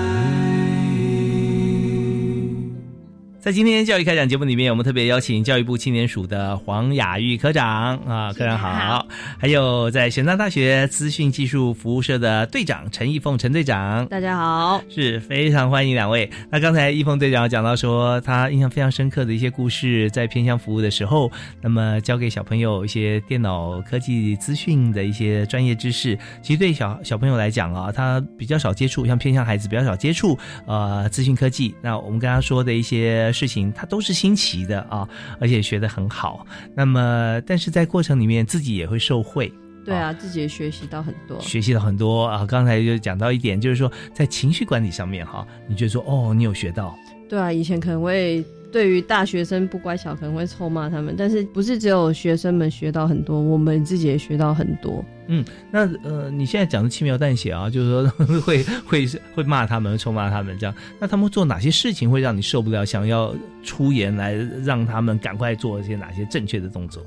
[3.46, 9.06] 在今天教育开讲节目里面，我们特别邀请教育部青年署的黄雅玉科长啊，科长好，
[9.38, 16.28] 还有在玄奘大学资讯技术服务社的队长陈义凤陈队长，大家好，是非常欢迎两位。
[16.50, 21.32] 那刚才义凤队长讲到说，他印象非常深刻的一些故事，在偏乡服务的时候，
[21.62, 30.36] 那么教给小朋友一些电脑科技资讯的一些专业知识，其实对小小朋友来讲啊，他比较少接触，像偏向孩子比较少接触
[30.66, 31.76] 呃资讯科技。
[31.84, 33.32] 那我们刚刚说的一些。
[33.36, 35.08] 事情他都是新奇的啊，
[35.40, 36.48] 而且学得很好。
[36.74, 39.52] 那么，但是在过程里面自己也会受惠。
[39.84, 42.44] 对啊，自己也学习到很多，学习到很多啊。
[42.48, 46.98] 刚才就讲到一点，就是说在情绪管理上面哈，你觉得说哦，你有学到？
[47.30, 48.44] 对啊，以前可能会
[48.76, 55.02] 对于大学生不乖巧，可能会臭骂他们，但是不是只有学生们学到很多，我们自己也学到很多。
[55.28, 60.76] 嗯，那呃，你现在讲的轻描淡写啊，就是说 会会会骂他们，臭骂他们这样。
[61.00, 64.34] 那他们做哪些事情会让你受不了，想要出言来
[64.66, 67.02] 让他们赶快做一些哪些正确的动作？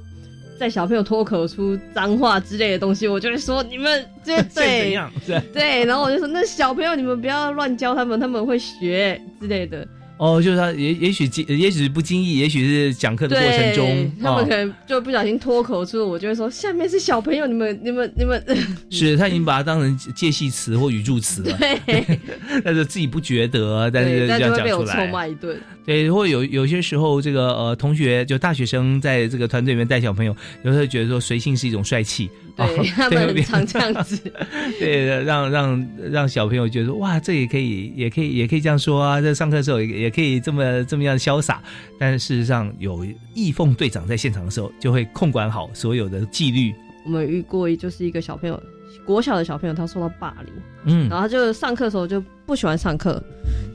[0.59, 9.87] 在小朋友脱口出脏话之类的东西，我就会说你们这 对 对对，然后我就说那小朋友你们不要乱教他们，他们会学之类的。
[10.19, 18.45] 哦，就是他也也许经也许是不经意，也许是讲课的过程中，他们可能就不小心脱口出，我就会说下面是小朋友，你们你们你们，
[18.91, 21.57] 是他已经把它当成介系词或语助词了，
[21.87, 22.19] 对，
[22.65, 25.59] 但是自己不觉得，但是这样讲出来，臭骂一顿。
[25.89, 32.29] 对，或有有些时候，这个呃同学就大学生在这个团队里面带小朋友，有时候觉得说随性是一种帅气。
[32.55, 34.21] 对 他们常这样子，
[34.79, 41.63] 对，让让让小朋友觉得哇，这也可以，也可以，也可以这样说啊，在上课的时候也也可以这么这么样潇洒。
[41.99, 46.75] 但是事实上，有义凤队长在现场的时候，就会控管好所有的纪律。
[47.07, 48.63] 我们遇过就是一个小朋友，
[49.07, 50.53] 国小的小朋友，他受到霸凌，
[50.85, 53.23] 嗯，然后他就上课的时候就不喜欢上课，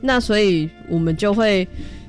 [0.02, 1.66] 那所以我们就会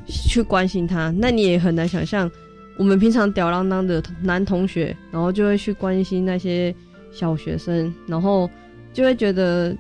[0.08, 1.14] 去关心他。
[1.18, 2.30] 那你也很难想象。
[2.78, 6.76] 我们平常吊郎当的男同学，然后就会去关心那些
[7.10, 8.50] 小学生，然后
[8.92, 9.74] 就会觉得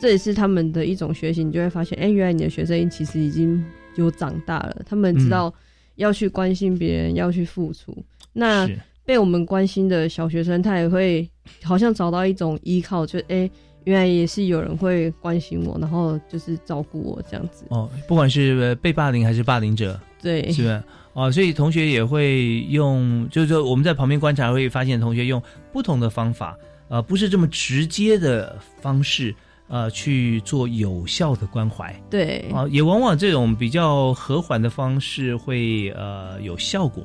[0.00, 1.44] 这也是他们的一种学习。
[1.44, 3.62] 你就会发现，哎，原来你的学生其实已经
[3.96, 5.52] 有长大了，他们知道
[5.96, 7.94] 要去关心别人，要去付出。
[8.32, 8.66] 那
[9.04, 11.28] 被我们关心的小学生，他也会
[11.62, 13.50] 好像找到一种依靠，就哎，
[13.84, 17.64] 原来也是有人会关心我，然后就是照顾我这样子。
[17.70, 20.82] 哦，不管是被霸凌还是霸凌者，对，是不是？
[21.12, 26.56] 哦，所以同学也会用，就是说我们在旁边观察会发现，同学用不同的方法，
[26.88, 29.34] 呃，不是这么直接的方式，
[29.66, 31.92] 呃，去做有效的关怀。
[32.08, 37.02] 对，啊，也往往这种比较和缓的方式会呃有效果，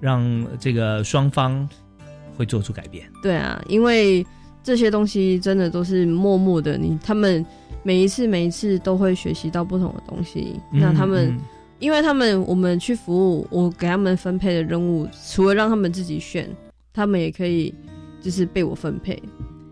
[0.00, 1.68] 让这个双方
[2.36, 3.10] 会做出改变。
[3.20, 4.24] 对啊，因为
[4.68, 7.42] 这些东西真的都是默默的，你他们
[7.82, 11.34] 每一次每一次都会学习到不同的东西，那他们。
[11.80, 16.50] 因为他们，我们去服务，我给他们分配的任务，除了让他们自己选，
[16.92, 17.72] 他们也可以
[18.20, 19.16] 就是被我分配。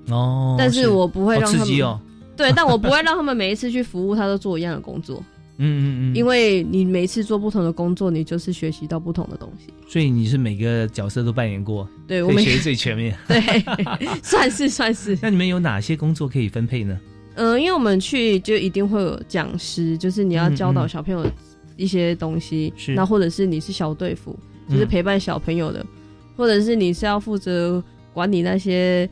[0.09, 2.01] 哦，但是我不会让他们哦。
[2.37, 5.21] 对，但我不会让他们每一次去服务，他都做一样的工作。
[5.59, 6.15] 嗯嗯嗯。
[6.15, 9.73] 因为你每一次做不同的工作，你就是学习到不同的东西。
[9.89, 13.17] 所以你是每个角色都扮演过，对我们学最全面。
[13.29, 13.41] 对，
[14.23, 15.19] 算是 算是。
[15.23, 16.99] 那你们有哪些工作可以分配呢？
[17.35, 21.25] 嗯，因为我们去就一定会有讲师，就是你要教导小朋友。
[21.79, 24.35] 一些东西，那或者是你是小队服，
[24.67, 25.85] 就是陪伴小朋友的，
[26.35, 27.85] 或者是你是要负责
[28.15, 29.07] 管理那些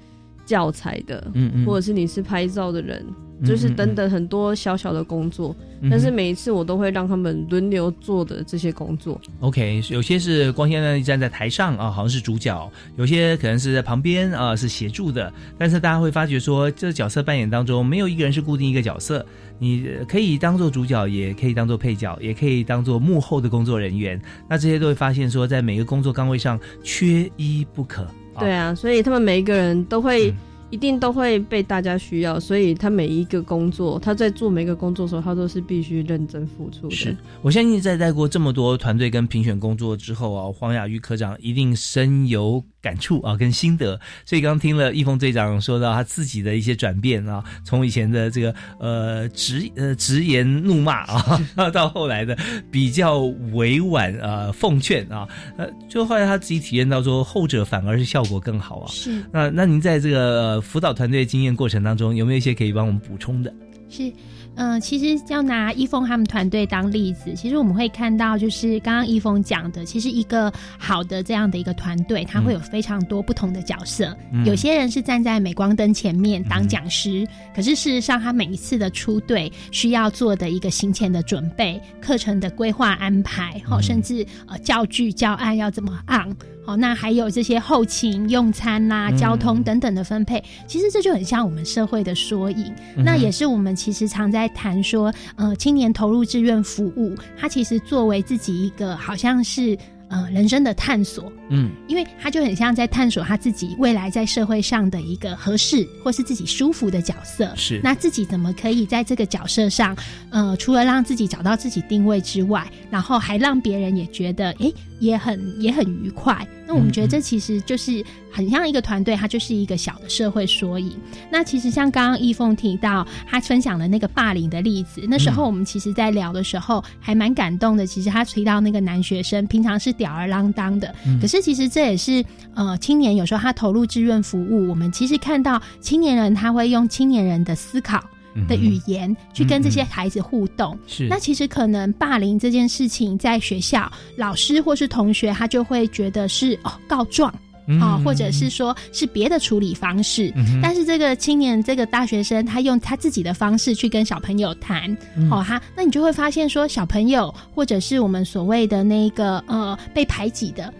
[0.47, 3.05] 教材的，嗯嗯，或者是你是拍照的人，
[3.45, 5.57] 就是等等很多小小的工作。
[5.91, 9.21] 但是每一次我都会让他们轮流做的这些工作。
[9.41, 15.31] OK，有些是光鲜亮丽站在台上啊，好像是主角；有些可能是在旁边啊，是协助的。
[15.59, 19.25] 但是大家会发觉说，这角色扮演当中，没有一个人是固定一个角色。
[19.59, 24.19] 你可以当做主角，也可以当做配角，也可以当做幕后的工作人员。
[24.49, 28.07] 那这些都会发现说，在每个工作岗位上缺一不可。
[28.39, 30.33] 对啊，所以他们每一个人都会。
[30.71, 36.95] 一定都会被大家需要，所以他每一个工作，他在做每一个工作的时候，他都是必须认真付出的。
[36.95, 44.01] 是我相信，在带过这么多团队跟评选工作之后啊，黄雅玉科长一定深有感触啊，跟心得。
[44.25, 52.37] 所以刚听了易峰队长说到他自己的一些转变啊，从以前的这个呃直呃直言怒骂啊，到后来的
[52.73, 53.19] 比较
[53.53, 58.89] 委婉呃奉劝啊，呃，就后来他自己体验到说，后者反而是效果更好啊。
[58.91, 60.54] 是那那您在这个。
[60.61, 63.53] 辅导团队经验过程当中，有没有一些可以帮我们补充的？
[63.89, 64.13] 是。
[64.57, 74.17] 嗯，其实要拿易峰他们团队当例子，其实我们会看到，就是刚刚易峰讲的，其实一个好的这样的一个团队，他会有非常多不同的角色。
[74.47, 86.31] 有些人是站在镁光灯前面当讲师，可是事实上，他每一次的出队需要做的一个行前的准备、课程的规划安排，好，甚至呃教具教案要怎么按，
[86.65, 92.73] 好，那还有这些后勤、用餐啦、交通等等的分配，其实这就很像我们社会的缩影。
[92.97, 94.45] 那也是我们其实常在。
[94.45, 99.75] 在谈说，呃，青年投入志愿服务，它其实作为自己一个好像是
[100.09, 109.97] 呃人生的探索，嗯，因为他就很像在探索他自己未来在社会上的一个合适或是自己舒服的角色，是那自己怎么可以在这个角色上，
[110.31, 114.73] 呃，除了让自己找到自己定位之外，然后还让别人也觉得，哎。
[115.01, 120.93] 也很也很愉快，那我们觉得这其实就是很像一个团队，它就是一个小的社会缩影。
[121.31, 127.85] 那其实像刚刚易凤提到他分享的那个霸凌的例子，那时候我们其实在聊的时候还蛮感动的。
[127.87, 132.23] 其实他提到那个男学生平常是吊儿郎当的，可是其实这也是
[132.55, 138.03] 呃青年有时候他投入志愿服务，我们其实看到青年人他会用青年人的思考。
[138.49, 141.07] 的语言去跟这些孩子互动，是。
[141.07, 147.33] 那其实可能霸凌这件事情，在学校老师或是同学，他就会觉得是哦告状
[147.81, 150.33] 啊，或者是说是别的处理方式。
[150.63, 154.97] 但是这个青年这个大学生，他用他自己的方式去跟小朋友谈，
[155.31, 160.73] 哦哈，那你就会发现说，小朋友或者是我们所谓的那个呃被排挤的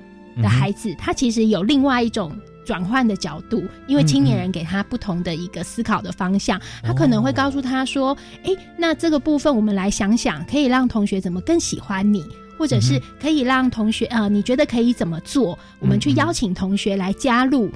[0.43, 2.37] 的孩子，他其实有另外一种。
[2.67, 12.25] 转换的角度，因为青年人给他不同的一个思考的方向，他可能会告诉他说：“哎，那这个部分我们来想想，可以让同学怎么更喜欢你，
[12.59, 15.59] 或者是可以让同学呃，你觉得可以怎么做？
[15.79, 17.71] 我们去邀请同学来加入。”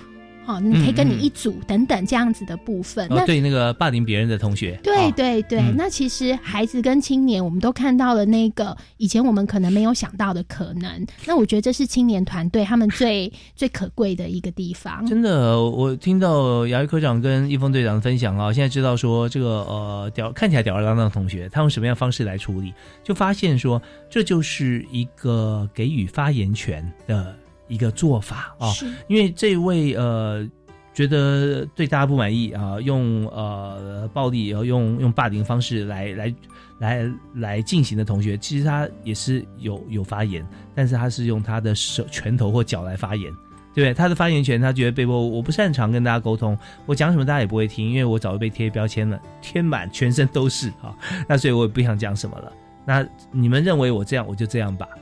[0.49, 3.07] 哦，你可以跟你一组等等这样子的部分。
[3.11, 11.07] 那对那个霸凌别人的同学，对对对，那其实孩子跟青年，我们都看到了那个以前我们可能没有想到的可能。
[11.27, 15.05] 那我觉得这是青年团队他们最最可贵的一个地方。
[15.05, 22.73] 真的，我听到姚玉科长跟易峰队长的分享啊，现在知道说这个呃吊看起来吊儿郎当的同学，他用什么样方式来处理，
[23.05, 27.37] 就发现说这就是一个给予发言权的。
[27.69, 28.73] 一个做法啊，
[29.07, 30.45] 因为这位呃
[30.93, 36.35] 觉得对大家不满意啊，用呃暴力然后用用霸凌方式来来
[36.81, 40.45] 来来进行的同学，其实他也是有有发言，
[40.75, 43.33] 但是他是用他的手拳头或脚来发言。
[43.75, 43.95] 对不对？
[43.95, 50.93] 他的发言权，他觉得被迫，我不擅长跟大家沟通，我讲什么大家也不会听，因为我早就被贴标签了，贴满全身都是啊。
[51.29, 52.53] 那所以我也不想讲什么了。
[52.85, 54.99] 那你们认为我这样，我就这样吧啊。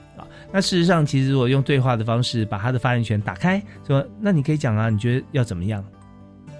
[0.52, 5.84] 那事实上，其实我用对话的方式把他的发言权打开，说那你可以讲啊，你觉得要怎么样？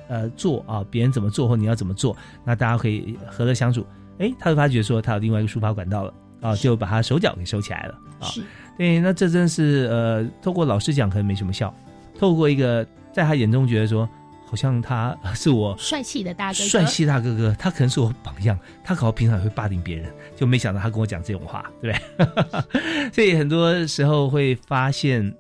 [0.09, 3.85] 呃，做啊，别人怎么做或你要怎么做，那大家可以和乐相处。
[4.19, 8.29] 哎，他就发觉说他有另外一个抒发管道了啊，就把他手脚给收起来了啊。
[8.79, 11.75] 对，那这真是呃，透过老师讲可能没什么效，
[12.19, 14.09] 透过一个在他眼中觉得说，
[14.47, 21.99] 好像他是我帅气的大哥哥，帅气大哥哥，他可能是我榜样，他可能平常也会霸凌别人，就没想到他跟我讲这种话，对不
[22.79, 23.11] 对？
[23.13, 25.35] 所以很多时候会发现，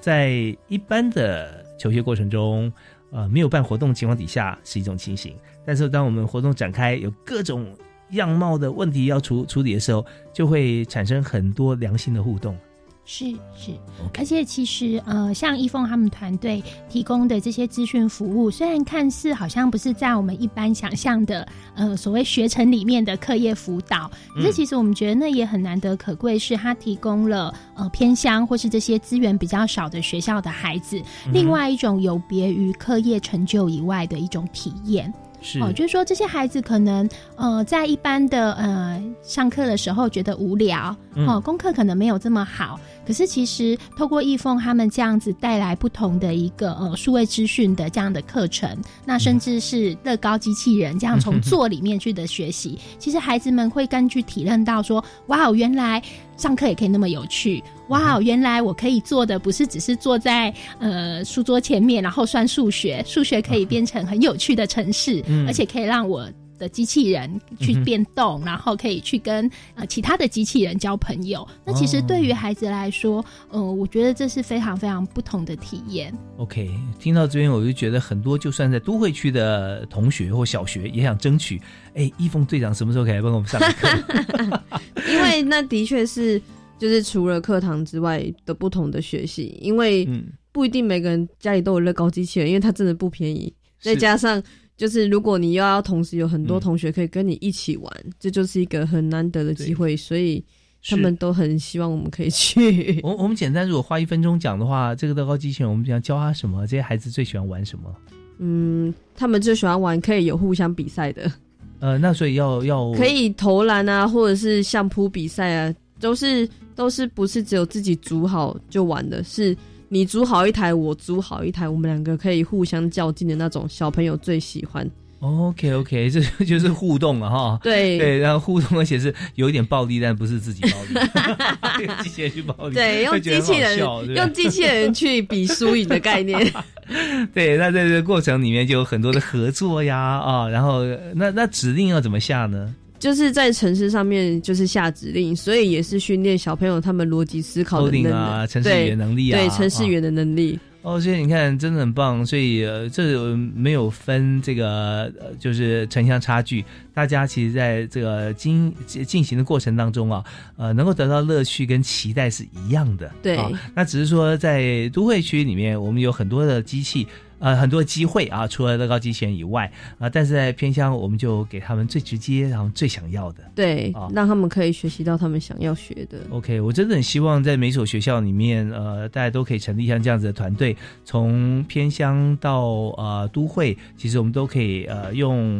[0.00, 0.30] 在
[0.68, 2.70] 一般的求学过程中。
[3.14, 5.36] 呃，没有办活动情况底下是一种情形，
[5.66, 7.76] 但是当我们活动展开，有各种
[8.12, 12.56] 样貌的问题要处处理的时候，就会产生很多良性的互动。
[13.04, 13.26] 是
[13.56, 13.72] 是，
[14.16, 35.12] 而且其实呃，像一凤他们团队提供的这些资讯服务，虽然看似好像不是在我们一般想象的呃所谓学程里面的课业辅导，可是其实我们觉得那也很难得可贵，是他提供了呃偏乡或是这些资源比较少的学校的孩子，另外一种有别于课业成就以外的一种体验。
[35.60, 40.94] 哦，就是说这些孩子可能呃在一般的呃上课的时候觉得无聊，
[41.26, 42.78] 哦，功课可能没有这么好。
[43.06, 56.02] 可是其实透过易凤他们这样子带来不同的一个呃数位资讯的这样的课程，那甚至是乐高机器人这样从做里面去的学习，其实孩子们会根据体认到说，哇，原来
[56.36, 66.28] 上课也可以那么有趣，哇，原来我可以做的不是只是坐在呃书桌前面然后算数学，数学可以变成很有趣的程式，而且可以让我。
[66.62, 71.44] 的机器人去变动，然后可以去跟呃其他的机器人交朋友。
[71.64, 76.16] 那其实对于孩子来说，呃，我觉得这是非常非常不同的体验。
[76.36, 81.60] OK，听到这边我就觉得很多，就算在都会区的同学或小学也想争取。
[81.94, 83.88] 哎，一峰队长什么时候可以来帮我们上课？
[85.10, 86.40] 因为那的确是
[86.78, 90.08] 就是除了课堂之外的不同的学习，因为
[90.52, 94.40] 不一定每个人家里都有乐高机器人，因为它真的不便宜，再加上。
[94.76, 100.42] 就是如果你又要同时有很多同学可以跟你一起玩，这就是一个很难得的机会，所以
[100.88, 102.98] 他们都很希望我们可以去。
[103.02, 106.66] 我我们简单如果花一分钟讲的话，这个乐高机器人我们想教他什么？
[106.66, 107.94] 这些孩子最喜欢玩什么？
[108.38, 111.30] 嗯，他们最喜欢玩可以有互相比赛的。
[111.78, 119.56] 呃，那所以要要可以投篮啊，或者是相扑比赛啊，都是都是不是只有自己组好就玩的，是。
[119.92, 124.90] 你租好一台，我租好一台，我们两个可以互相较劲的那种，小朋友最喜欢。
[125.20, 127.60] OK OK， 这就是互动了哈。
[127.62, 132.74] 对对，然后互动，而且是有一点暴力，但不是自己暴力， 用机器人去暴力。
[132.74, 136.50] 对，用机器人用机器人去比输赢的概念。
[137.34, 140.86] 对，那在这个过程里面就有很多的合作呀啊，然后
[141.16, 142.74] 那那指令要怎么下呢？
[143.02, 150.56] 就是在城市上面就是下指令，所以也是训练小朋友他们逻辑思考的能力啊，城市语言能力啊，对城市语言的能力。
[150.82, 152.24] 哦，所以你看，真的很棒。
[152.24, 160.24] 所以呃，这没有分这个，就是城乡差距，大家其实在这个进进行的过程当中啊，
[160.56, 163.10] 呃，能够得到乐趣跟期待是一样的。
[163.20, 163.36] 对，
[163.74, 167.04] 那只是说在都会区里面，我们有很多的机器。
[167.42, 169.68] 呃，很多机会啊，除了乐高机器人以外
[169.98, 176.18] 啊，但是在偏乡，我们就给他们最直接，然后最想要的，对，让他们可以学习到他们想要学的。
[176.30, 182.62] OK，我真的很希望在每所学校里面，呃，大家都可以成立像这样子的团队，从偏乡到
[182.96, 185.56] 呃都会，其实我们都可以呃用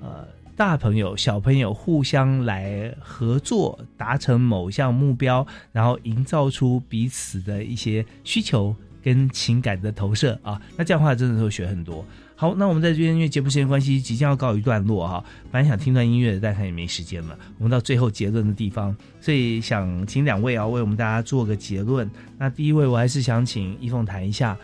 [0.00, 0.24] 呃
[0.54, 8.72] 大朋友小朋友互相来合作，达成某项目标，然后营造出彼此的一些需求。
[9.04, 12.02] 跟情感的投射啊，那这样的话真的会学很多。
[12.36, 15.22] 好，那我们在这边因为节目时间关系，即将要告一段落哈。
[15.52, 17.38] 本来想听段音乐的，但他也没时间了。
[17.58, 22.10] 我们到最后结论的地方，所以想请两位啊为我们大家做个结论。
[22.36, 24.56] 那第一位，我还是想请一凤谈一下，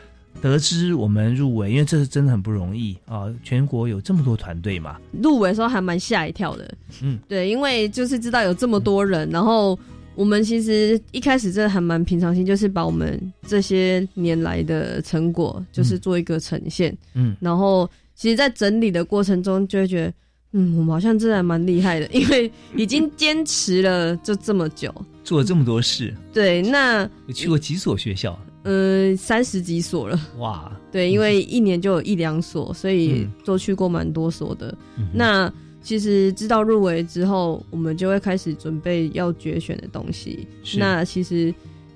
[0.42, 3.32] 得知我们入围，因为这是真的很不容易啊。
[3.44, 6.74] 全国有这么多团队嘛，入围的时候还蛮吓一跳的。
[7.02, 9.78] 嗯，对，因为就是知道有这么多人，然后。
[10.20, 16.94] 我们其实一开始真的还蛮平常心，就是把我们这些年来的成果，就是做一个呈现。
[17.14, 20.12] 嗯，然后其实，在整理的过程中，就会觉得，
[20.52, 24.94] 嗯，我们好像真的还蛮厉害的， 因为已经坚持了就这么久，
[25.24, 26.14] 做了这么多事。
[26.34, 28.38] 对，那你去过几所学校？
[28.64, 30.20] 呃，三十几所了。
[30.36, 34.76] 哇，对，因为一年就有一两所，所以都去过蛮多所的。
[35.14, 35.50] 那。
[35.82, 40.46] 其实知道入围之后，我们就会开始准备要决选的东西。
[40.78, 41.52] 那其实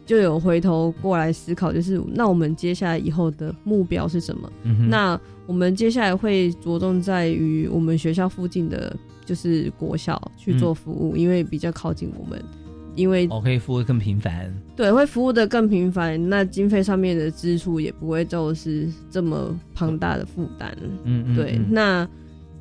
[0.06, 4.50] 就有回头过来思考，就是那我们接下来以后的目标是什么？
[4.88, 12.42] 那我们接下来会着重在于我们学校附近的，就是国小去做服务，因为比较靠近我们。
[12.96, 20.72] 因为我可以服务更频繁，对，会服务的更频繁，那经费上面的支出也不会就是这么庞大的负担。
[21.02, 22.08] 嗯，对，那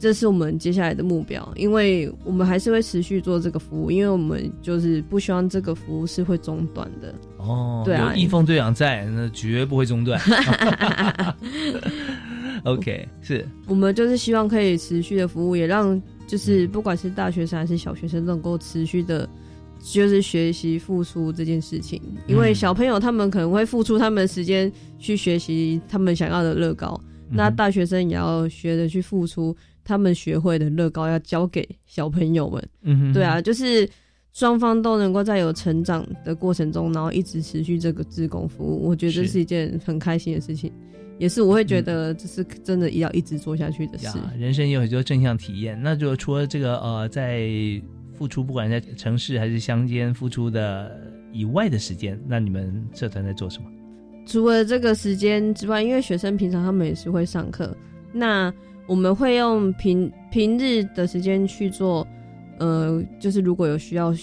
[0.04, 7.16] 这是我们接下来的目标，因为我们还是会持续做这个服务，因为我们就是不希望这个服务是会中断的。
[7.38, 10.20] 哦，对啊，有易峰队长在，那绝不会中断。
[12.66, 19.30] OK，是我们就是希望可以持续的服务，也让就是不管是大学生还是小学生，能够持续的。
[19.86, 26.98] 就是学习付出这件事情，因为小朋友他们可能会付出他们的时间去学习他们想要的乐高，
[27.30, 29.54] 那大学生也要学着去付出
[29.84, 32.64] 他们学会的乐高，要交给小朋友们。
[32.82, 33.88] 嗯，对啊，就是
[34.32, 40.72] 双方都能够在有成长的过程中，然后一直持续这个自工服务，我觉得这是一件很开心的事情，
[41.20, 44.18] 也是我会觉得这是真的要一直做下去的事。
[44.38, 47.50] 人生有很多正向体验，那就除了这个呃，在
[48.18, 50.92] 付出不管在城市还是乡间付出的
[51.32, 53.70] 以外的时间，那你们社团在做什么？
[54.26, 57.76] 除了这个时间之外，因为学生平常他们也是会上课，
[58.14, 58.54] 那
[58.86, 62.06] 我们会用平平日的时间去做，
[62.60, 64.14] 呃，就是如果有需要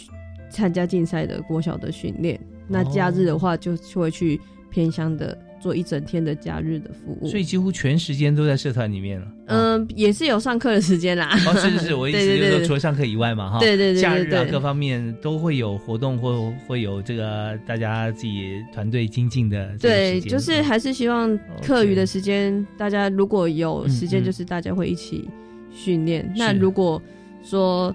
[0.50, 2.38] 参加竞赛的国小的训练，
[2.68, 4.40] 那假日的话就会去
[4.70, 5.36] 偏乡的。
[5.60, 9.26] 做一整天的假日的服务，所以几乎全时间都在社团里面了。
[9.46, 11.28] 嗯，也是有上课的时间啦。
[11.46, 19.76] 哦，是是是，我意思 就是说，除了上课以外嘛，哈，对对对，假日啊各方面都会有活动，或会有这个大家自己团队精进的。
[19.78, 25.28] 对，就是还是希望课余的时间，大家如果有时间，就是大家会一起
[25.70, 26.32] 训练。
[26.36, 27.02] 那如果
[27.42, 27.94] 说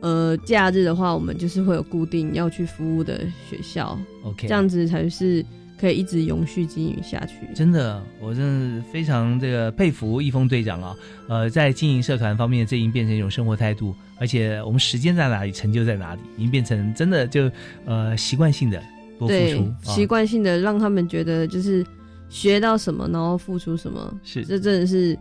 [0.00, 3.98] 呃假日的话，我们就是会有固定要去服务的学校。
[4.24, 5.44] OK，这样子才是。
[5.82, 7.34] 可以一直永续经营下去。
[7.56, 10.94] 真的，我真的非常这个佩服易峰队长啊！
[11.28, 17.50] 呃，在经营社团方面，这已经变成一种生活态度，而且我们时间在哪里，成就在哪里，已经变成真的就
[17.84, 18.80] 呃习惯性的
[19.18, 21.84] 多付出，习惯性的让他们觉得就是
[22.28, 25.18] 学到什么，然后付出什么，是这真的是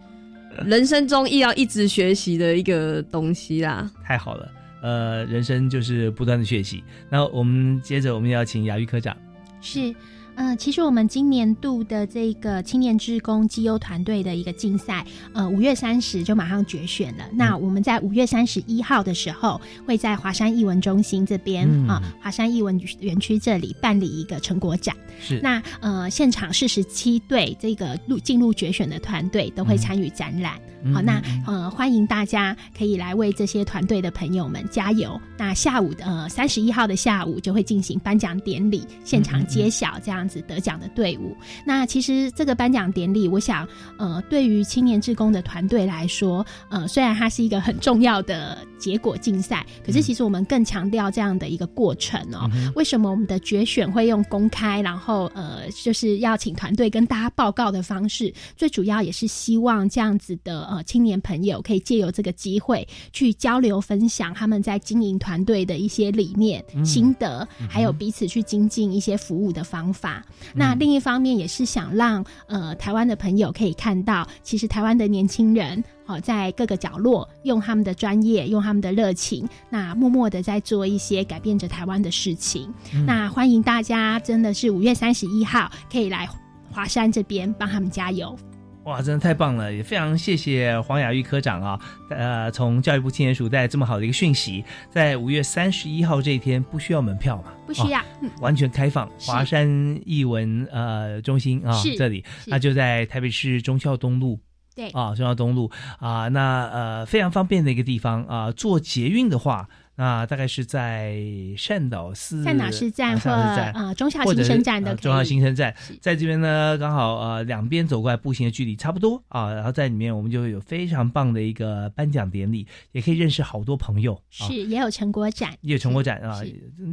[0.64, 3.90] 人生中亦要一直学习的一个东西啦。
[4.06, 4.52] 太好了，
[4.84, 6.84] 呃，人生就是不断的学习。
[7.10, 9.18] 那我们接着我们要请雅玉科长，
[9.60, 9.92] 是。
[10.36, 17.26] 嗯，其实我们今年度的这个青年志工绩优团队的一个竞赛，呃，五月三十就马上决选了。
[17.34, 24.96] 那我们在五月三十一号的时候，会在华山艺文中心这边啊，华山艺文园区这里办理一个成果展。
[25.20, 25.40] 是。
[25.42, 30.60] 那呃，现场四十七队这个入进入决选的团队都会参与展览。
[30.94, 35.20] 好，那呃，欢迎大家可以来为这些团队的朋友们加油。
[35.38, 41.38] 那下午的呃三十一号的下午就会进行颁奖典礼，现场揭晓这样子得奖的队伍。
[41.66, 43.68] 那其实这个颁奖典礼，我想
[43.98, 52.50] 呃，对于青年志工的团队来说，呃，虽然它是一个很重要的结果竞赛，可是其实我们更强调这样的一个过程哦。
[52.76, 58.34] 为什么我们的决选会用公开，然后呃，就是要请团队跟大家报告的方式？
[58.58, 60.71] 最主要也是希望这样子的。
[60.72, 70.24] 呃，青年朋友可以借由这个机会去交流分享他们在经营团队的一些理念、心得，还有彼此去精进一些服务的方法。
[70.56, 82.74] 那另一方面也是想让呃台湾的朋友可以看到，其实台湾的年轻人好在各个角落用他们的专业、用他们的热情，那默默的在做一些改变着台湾的事情。
[83.06, 86.30] 那欢迎大家，真的是五月三十一号可以来
[86.72, 88.38] 华山这边帮他们加油。
[88.86, 89.72] 哇，真的太棒了！
[89.72, 91.80] 也非常谢谢黄雅玉科长啊，
[92.10, 97.54] 呃，从教育部青年署带来这么好的一个讯息，在五月三十一号这一天不需要门票嘛？
[97.68, 98.02] 不需要，
[98.40, 99.08] 完全开放。
[99.20, 99.70] 华山
[100.04, 104.40] 艺文呃中心啊，这里，那就在台北市忠孝东路。
[104.74, 105.70] 对啊，忠孝东路
[106.00, 109.70] 啊，那呃非常方便的一个地方啊，坐捷运的话。
[110.02, 111.16] 那大概是在
[111.56, 119.54] 善导寺、善导寺站或啊中校新生站的中校新生站，在这边呢，刚好呃两边走过来步行的距离差不多啊。
[119.54, 124.20] 然后在里面，我们就有非常棒的一个颁奖典礼，也可以认识好多朋友。
[124.32, 126.42] 是，也有成果展，也有成果展啊。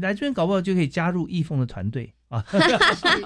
[0.02, 2.12] 来这边搞不好就可以加入易凤的团队。
[2.28, 2.44] 啊，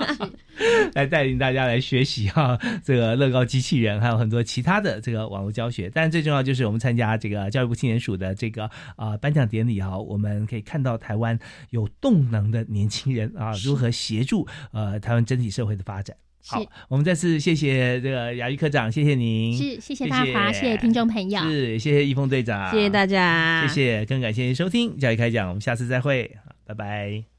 [0.95, 5.91] 来带领大家来学习哈，这个乐高机器人，还有很多其他的这个网络教学。
[5.93, 11.39] 但最重要就是我们参加这个教育部青年署的这个啊颁奖典礼哈，我们可以看到台湾
[11.71, 16.17] 有动能的年轻人啊，如何协助呃台湾整体社会的发展。
[16.45, 20.77] 好，我们再次谢谢这个雅玉科长，谢谢您，是谢谢大华，谢谢。
[20.77, 26.37] 听众朋友，是谢谢易峰队长，谢谢大家，谢谢，更感谢您收听教育开讲，我们下次再会，
[26.67, 27.32] 拜拜。